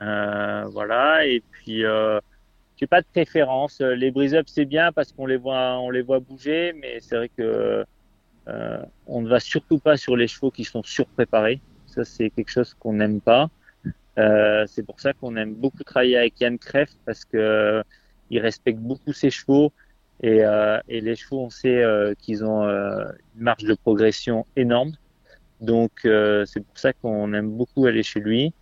voilà, 0.00 1.24
et 1.26 1.44
puis 1.52 1.84
j'ai 2.76 2.86
pas 2.88 3.00
de 3.00 3.06
préférence. 3.12 3.80
Les 3.80 4.10
brise-up 4.10 4.46
c'est 4.48 4.64
bien 4.64 4.90
parce 4.90 5.12
qu'on 5.12 5.26
les 5.26 5.36
voit, 5.36 5.78
on 5.78 5.90
les 5.90 6.02
voit 6.02 6.18
bouger, 6.18 6.72
mais 6.72 6.98
c'est 6.98 7.16
vrai 7.16 7.28
que 7.28 7.84
on 8.46 9.20
ne 9.22 9.29
va 9.29 9.40
surtout 9.40 9.79
pas 9.79 9.96
sur 9.96 10.16
les 10.16 10.29
chevaux 10.29 10.50
qui 10.50 10.64
sont 10.64 10.83
surpréparés. 10.83 11.61
Ça, 11.87 12.05
c'est 12.05 12.31
quelque 12.31 12.50
chose 12.50 12.74
qu'on 12.74 12.94
n'aime 12.94 13.20
pas. 13.20 13.50
Euh, 14.18 14.64
c'est 14.66 14.83
pour 14.83 15.00
ça 15.00 15.12
qu'on 15.12 15.37
aime 15.37 15.55
beaucoup 15.55 15.85
travailler 15.85 16.16
avec 16.16 16.40
Yann 16.40 16.59
Kreft 16.59 16.98
parce 17.07 17.24
que 17.24 17.37
euh, 17.37 17.83
il 18.31 18.40
respecte 18.40 18.79
beaucoup 18.79 19.12
ses 19.12 19.31
chevaux 19.31 19.72
et, 20.22 20.44
euh, 20.44 20.79
et 20.88 21.00
les 21.00 21.16
chevaux, 21.16 21.40
on 21.40 21.50
sait 21.50 21.83
euh, 21.83 22.14
qu'ils 22.18 22.44
ont 22.44 22.64
euh, 22.64 23.05
une 23.37 23.42
marge 23.42 23.64
de 23.64 23.74
progression 23.74 24.46
énorme. 24.57 24.92
Donc 25.61 25.90
c'est 26.03 26.64
pour 26.64 26.79
ça 26.79 26.94
qu'on 26.94 27.35
aime 27.35 27.50
beaucoup 27.50 27.85
aller 27.85 28.03
chez 28.03 28.20
lui. 28.20 28.55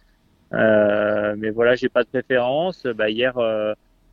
mais 0.51 1.51
voilà, 1.51 1.77
j'ai 1.77 1.89
pas 1.89 2.03
de 2.03 2.09
préférence. 2.09 2.85
Bah, 2.87 3.09
hier, 3.09 3.35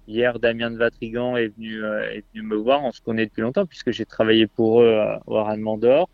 hier, 0.07 0.39
Damien 0.39 0.71
de 0.71 0.77
Vatrigan 0.77 1.37
est 1.37 1.47
venu, 1.47 1.83
est 1.83 2.23
venu 2.33 2.47
me 2.47 2.55
voir. 2.55 2.83
On 2.83 2.91
se 2.91 3.01
connaît 3.01 3.25
depuis 3.25 3.41
longtemps 3.41 3.65
puisque 3.65 3.91
j'ai 3.91 4.05
travaillé 4.05 4.47
pour 4.47 4.81
eux 4.81 5.01
au 5.25 5.35
Aran 5.37 5.77
d'Or. 5.77 6.09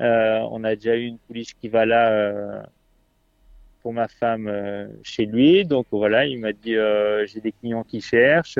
Euh, 0.00 0.40
on 0.50 0.64
a 0.64 0.74
déjà 0.74 0.96
eu 0.96 1.04
une 1.04 1.18
pouliche 1.18 1.54
qui 1.54 1.68
va 1.68 1.86
là 1.86 2.10
euh, 2.10 2.62
pour 3.82 3.92
ma 3.92 4.08
femme 4.08 4.48
euh, 4.48 4.88
chez 5.02 5.26
lui. 5.26 5.64
Donc 5.64 5.86
voilà, 5.90 6.26
il 6.26 6.40
m'a 6.40 6.52
dit 6.52 6.74
j'ai 7.26 7.40
des 7.40 7.52
clients 7.52 7.84
qui 7.84 8.00
cherchent. 8.00 8.58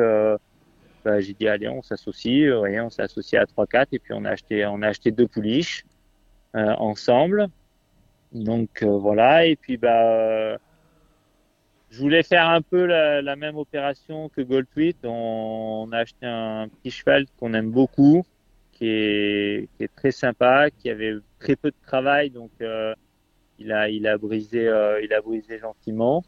Bah, 1.04 1.20
j'ai 1.20 1.34
dit 1.34 1.48
allez, 1.48 1.68
on 1.68 1.82
s'associe. 1.82 2.50
on 2.52 2.90
s'est 2.90 3.02
associé 3.02 3.38
à 3.38 3.44
3-4 3.44 3.88
et 3.92 3.98
puis 3.98 4.14
on 4.14 4.24
a 4.24 4.30
acheté, 4.30 4.64
on 4.66 4.82
a 4.82 4.88
acheté 4.88 5.10
deux 5.10 5.26
pouliches 5.26 5.84
ensemble. 6.54 7.48
Donc 8.32 8.82
voilà, 8.82 9.46
et 9.46 9.56
puis 9.56 9.76
bah 9.76 10.58
je 11.94 12.00
voulais 12.00 12.24
faire 12.24 12.48
un 12.48 12.60
peu 12.60 12.86
la, 12.86 13.36
même 13.36 13.56
opération 13.56 14.28
que 14.28 14.40
Gold 14.40 14.66
Tweet. 14.74 14.98
On, 15.04 15.86
on, 15.88 15.92
a 15.92 15.98
acheté 15.98 16.26
un 16.26 16.68
petit 16.68 16.90
cheval 16.90 17.26
qu'on 17.38 17.54
aime 17.54 17.70
beaucoup, 17.70 18.24
qui 18.72 18.86
est, 18.88 19.68
très 19.96 20.10
sympa, 20.10 20.70
qui 20.70 20.90
avait 20.90 21.14
très 21.38 21.54
peu 21.54 21.70
de 21.70 21.76
travail, 21.86 22.30
donc 22.30 22.50
euh, 22.60 22.94
il 23.58 23.70
a 23.70 23.88
il 23.88 24.08
a 24.08 24.18
brisé 24.18 24.66
euh, 24.66 25.00
il 25.02 25.12
a 25.12 25.20
brisé 25.20 25.58
gentiment. 25.58 26.24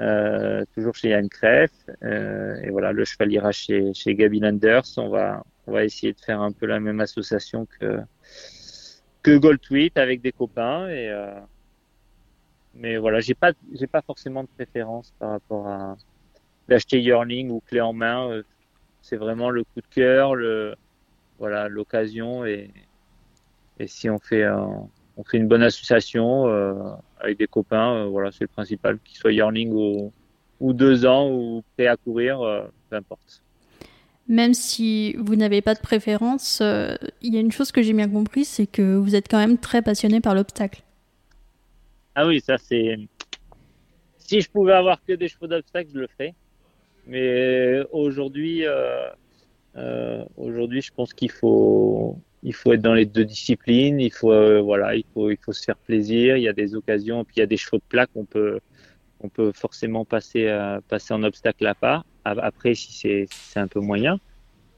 Euh, 0.00 0.64
toujours 0.74 0.96
chez 0.96 1.10
Yann 1.10 1.28
Kreff. 1.28 1.70
et 2.02 2.70
voilà, 2.70 2.90
le 2.90 3.04
cheval 3.04 3.32
ira 3.32 3.52
chez, 3.52 3.94
chez 3.94 4.16
Gabi 4.16 4.40
Landers. 4.40 4.82
On 4.96 5.08
va, 5.08 5.44
essayer 5.84 6.12
de 6.12 6.20
faire 6.20 6.40
un 6.40 6.50
peu 6.50 6.66
la 6.66 6.80
même 6.80 7.00
association 7.00 7.66
que, 7.78 8.00
que 9.22 9.36
Goldtweet 9.36 9.96
avec 9.96 10.20
des 10.20 10.32
copains. 10.32 10.88
Mais 12.76 12.96
voilà, 12.96 13.20
j'ai 13.20 13.34
pas, 13.34 13.52
j'ai 13.72 13.86
pas 13.86 14.02
forcément 14.02 14.42
de 14.42 14.48
préférence 14.48 15.12
par 15.18 15.30
rapport 15.30 15.68
à 15.68 15.96
d'acheter 16.68 17.00
Yearling 17.00 17.50
ou 17.50 17.60
clé 17.60 17.80
en 17.80 17.92
main. 17.92 18.42
C'est 19.02 19.16
vraiment 19.16 19.50
le 19.50 19.64
coup 19.64 19.80
de 19.80 19.94
cœur, 19.94 20.34
le, 20.34 20.74
voilà 21.38 21.68
l'occasion 21.68 22.44
et, 22.44 22.70
si 23.86 24.08
on 24.08 24.18
fait 24.18 24.46
on 25.16 25.24
fait 25.24 25.36
une 25.36 25.48
bonne 25.48 25.62
association 25.62 26.48
euh, 26.48 26.74
avec 27.20 27.38
des 27.38 27.46
copains, 27.46 27.94
euh, 27.94 28.04
voilà 28.06 28.32
c'est 28.32 28.44
le 28.44 28.48
principal, 28.48 28.98
qu'il 29.04 29.16
soit 29.16 29.32
yearling 29.32 29.72
ou, 29.72 30.12
ou 30.60 30.72
deux 30.72 31.06
ans 31.06 31.30
ou 31.30 31.62
prêt 31.74 31.86
à 31.86 31.96
courir, 31.96 32.40
euh, 32.40 32.62
peu 32.90 32.96
importe. 32.96 33.42
Même 34.26 34.54
si 34.54 35.14
vous 35.18 35.36
n'avez 35.36 35.60
pas 35.60 35.74
de 35.74 35.80
préférence, 35.80 36.62
il 37.20 37.34
y 37.34 37.36
a 37.36 37.40
une 37.40 37.52
chose 37.52 37.72
que 37.72 37.82
j'ai 37.82 37.92
bien 37.92 38.08
compris, 38.08 38.46
c'est 38.46 38.66
que 38.66 38.96
vous 38.96 39.14
êtes 39.14 39.28
quand 39.28 39.38
même 39.38 39.58
très 39.58 39.82
passionné 39.82 40.20
par 40.22 40.34
l'obstacle. 40.34 40.82
Ah 42.14 42.26
oui, 42.26 42.40
ça 42.40 42.58
c'est. 42.58 42.96
Si 44.18 44.40
je 44.40 44.50
pouvais 44.50 44.72
avoir 44.72 45.04
que 45.04 45.12
des 45.12 45.28
chevaux 45.28 45.46
d'obstacle, 45.46 45.90
je 45.92 45.98
le 45.98 46.06
ferais. 46.06 46.34
Mais 47.06 47.82
aujourd'hui, 47.92 48.64
euh, 49.76 50.24
aujourd'hui, 50.36 50.80
je 50.80 50.92
pense 50.92 51.12
qu'il 51.12 51.30
faut, 51.30 52.18
il 52.42 52.54
faut 52.54 52.72
être 52.72 52.82
dans 52.82 52.94
les 52.94 53.06
deux 53.06 53.24
disciplines. 53.24 54.00
Il 54.00 54.12
faut, 54.12 54.32
euh, 54.32 54.60
voilà, 54.60 54.94
il 54.94 55.04
faut, 55.12 55.30
il 55.30 55.38
faut 55.38 55.52
se 55.52 55.64
faire 55.64 55.76
plaisir. 55.76 56.36
Il 56.36 56.42
y 56.42 56.48
a 56.48 56.52
des 56.52 56.74
occasions, 56.74 57.24
puis 57.24 57.36
il 57.36 57.40
y 57.40 57.42
a 57.42 57.46
des 57.46 57.56
chevaux 57.56 57.78
de 57.78 57.88
plaque. 57.88 58.10
On 58.14 58.24
peut, 58.24 58.60
on 59.20 59.28
peut 59.28 59.52
forcément 59.52 60.04
passer, 60.04 60.46
euh, 60.46 60.80
passer 60.88 61.14
en 61.14 61.22
obstacle 61.22 61.66
à 61.66 61.74
part. 61.74 62.04
Après, 62.24 62.74
si 62.74 62.92
c'est, 62.92 63.26
c'est 63.30 63.60
un 63.60 63.68
peu 63.68 63.80
moyen. 63.80 64.18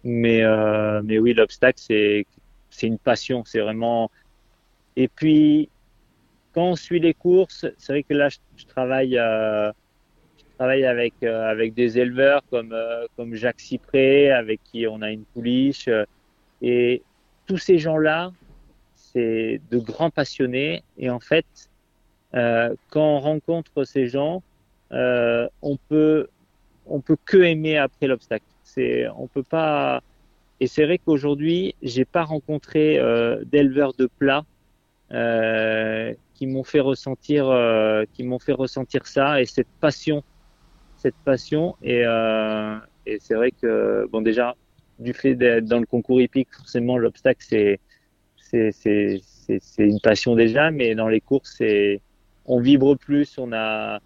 Mais, 0.04 0.42
euh, 0.42 1.02
mais 1.04 1.18
oui, 1.18 1.34
l'obstacle, 1.34 1.80
c'est, 1.80 2.26
c'est 2.70 2.86
une 2.86 2.98
passion. 2.98 3.44
C'est 3.44 3.60
vraiment. 3.60 4.10
Et 4.96 5.08
puis, 5.08 5.68
quand 6.56 6.70
on 6.70 6.76
suit 6.76 6.98
les 6.98 7.14
courses, 7.14 7.66
c'est 7.76 7.92
vrai 7.92 8.02
que 8.02 8.14
là, 8.14 8.30
je, 8.30 8.64
travaille, 8.64 9.18
euh, 9.18 9.70
travaille 10.56 10.84
avec 10.86 11.14
des 11.74 11.98
éleveurs 11.98 12.42
comme 12.50 12.74
comme 13.16 13.34
Jacques 13.34 13.60
Cypré, 13.60 14.30
avec 14.30 14.60
qui 14.64 14.86
on 14.86 15.02
a 15.02 15.10
une 15.10 15.24
pouliche, 15.24 15.88
et 16.62 17.02
tous 17.46 17.58
ces 17.58 17.78
gens-là, 17.78 18.32
c'est 18.94 19.60
de 19.70 19.78
grands 19.78 20.10
passionnés. 20.10 20.82
Et 20.96 21.10
en 21.10 21.20
fait, 21.20 21.46
quand 22.32 23.16
on 23.16 23.20
rencontre 23.20 23.84
ces 23.84 24.08
gens, 24.08 24.42
on 24.90 25.76
peut 25.88 26.26
on 26.86 27.00
peut 27.00 27.16
que 27.24 27.38
aimer 27.38 27.76
après 27.76 28.06
l'obstacle. 28.06 28.44
On 29.16 29.26
peut 29.26 29.42
pas. 29.42 30.02
Et 30.60 30.66
c'est 30.66 30.84
vrai 30.84 30.98
qu'aujourd'hui, 30.98 31.74
j'ai 31.82 32.04
pas 32.04 32.24
rencontré 32.24 32.98
euh, 32.98 33.42
d'éleveurs 33.44 33.92
de 33.94 34.08
plats 34.18 34.44
euh, 35.12 36.14
qui 36.34 36.46
m'ont 36.46 36.64
fait 36.64 36.80
ressentir, 36.80 37.48
euh, 37.48 38.04
qui 38.12 38.24
m'ont 38.24 38.38
fait 38.38 38.52
ressentir 38.52 39.06
ça 39.06 39.40
et 39.40 39.46
cette 39.46 39.68
passion, 39.80 40.22
cette 40.96 41.14
passion. 41.24 41.76
Et, 41.82 42.02
euh, 42.04 42.76
et 43.06 43.18
c'est 43.20 43.34
vrai 43.34 43.50
que 43.50 44.08
bon, 44.10 44.20
déjà, 44.22 44.56
du 44.98 45.12
fait 45.12 45.34
d'être 45.34 45.66
dans 45.66 45.80
le 45.80 45.86
concours 45.86 46.20
hippique, 46.20 46.48
forcément, 46.52 46.98
l'obstacle 46.98 47.44
c'est 47.48 47.80
c'est 48.38 49.22
une 49.78 50.00
passion 50.00 50.34
déjà, 50.36 50.70
mais 50.70 50.94
dans 50.94 51.08
les 51.08 51.20
courses, 51.20 51.56
c'est 51.58 52.00
on 52.46 52.60
vibre 52.60 52.96
plus, 52.96 53.38
on 53.38 53.52
a 53.52 54.00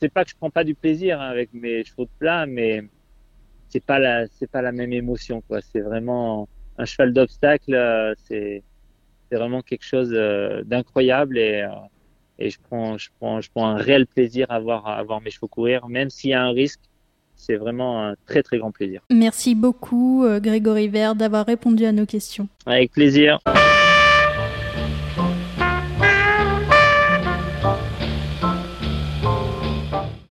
c'est 0.00 0.08
pas 0.08 0.24
que 0.24 0.30
je 0.30 0.36
prends 0.36 0.50
pas 0.50 0.64
du 0.64 0.74
plaisir 0.74 1.20
hein, 1.20 1.28
avec 1.28 1.52
mes 1.54 1.84
chevaux 1.84 2.06
de 2.06 2.10
plat, 2.18 2.46
mais 2.46 2.82
c'est 3.68 3.84
pas 3.84 3.98
la, 3.98 4.26
c'est 4.26 4.50
pas 4.50 4.62
la 4.62 4.72
même 4.72 4.92
émotion, 4.92 5.42
quoi. 5.42 5.60
C'est 5.62 5.80
vraiment 5.80 6.48
un 6.76 6.84
cheval 6.84 7.12
d'obstacle, 7.12 7.74
euh, 7.74 8.14
c'est, 8.24 8.62
c'est 9.32 9.38
vraiment 9.38 9.62
quelque 9.62 9.84
chose 9.84 10.10
euh, 10.12 10.62
d'incroyable 10.64 11.38
et, 11.38 11.62
euh, 11.62 11.68
et 12.38 12.50
je 12.50 12.58
prends, 12.68 12.98
je 12.98 13.08
prends, 13.18 13.40
je 13.40 13.48
prends 13.54 13.66
un 13.66 13.76
réel 13.76 14.06
plaisir 14.06 14.46
à 14.50 14.60
voir, 14.60 14.86
à 14.86 15.02
voir 15.02 15.22
mes 15.22 15.30
chevaux 15.30 15.48
courir, 15.48 15.88
même 15.88 16.10
s'il 16.10 16.30
y 16.30 16.34
a 16.34 16.42
un 16.42 16.50
risque. 16.50 16.80
C'est 17.34 17.56
vraiment 17.56 18.06
un 18.06 18.14
très 18.26 18.42
très 18.42 18.58
grand 18.58 18.70
plaisir. 18.70 19.00
Merci 19.10 19.56
beaucoup 19.56 20.24
Grégory 20.38 20.86
Vert 20.86 21.16
d'avoir 21.16 21.46
répondu 21.46 21.84
à 21.86 21.92
nos 21.92 22.06
questions. 22.06 22.46
Avec 22.66 22.92
plaisir. 22.92 23.40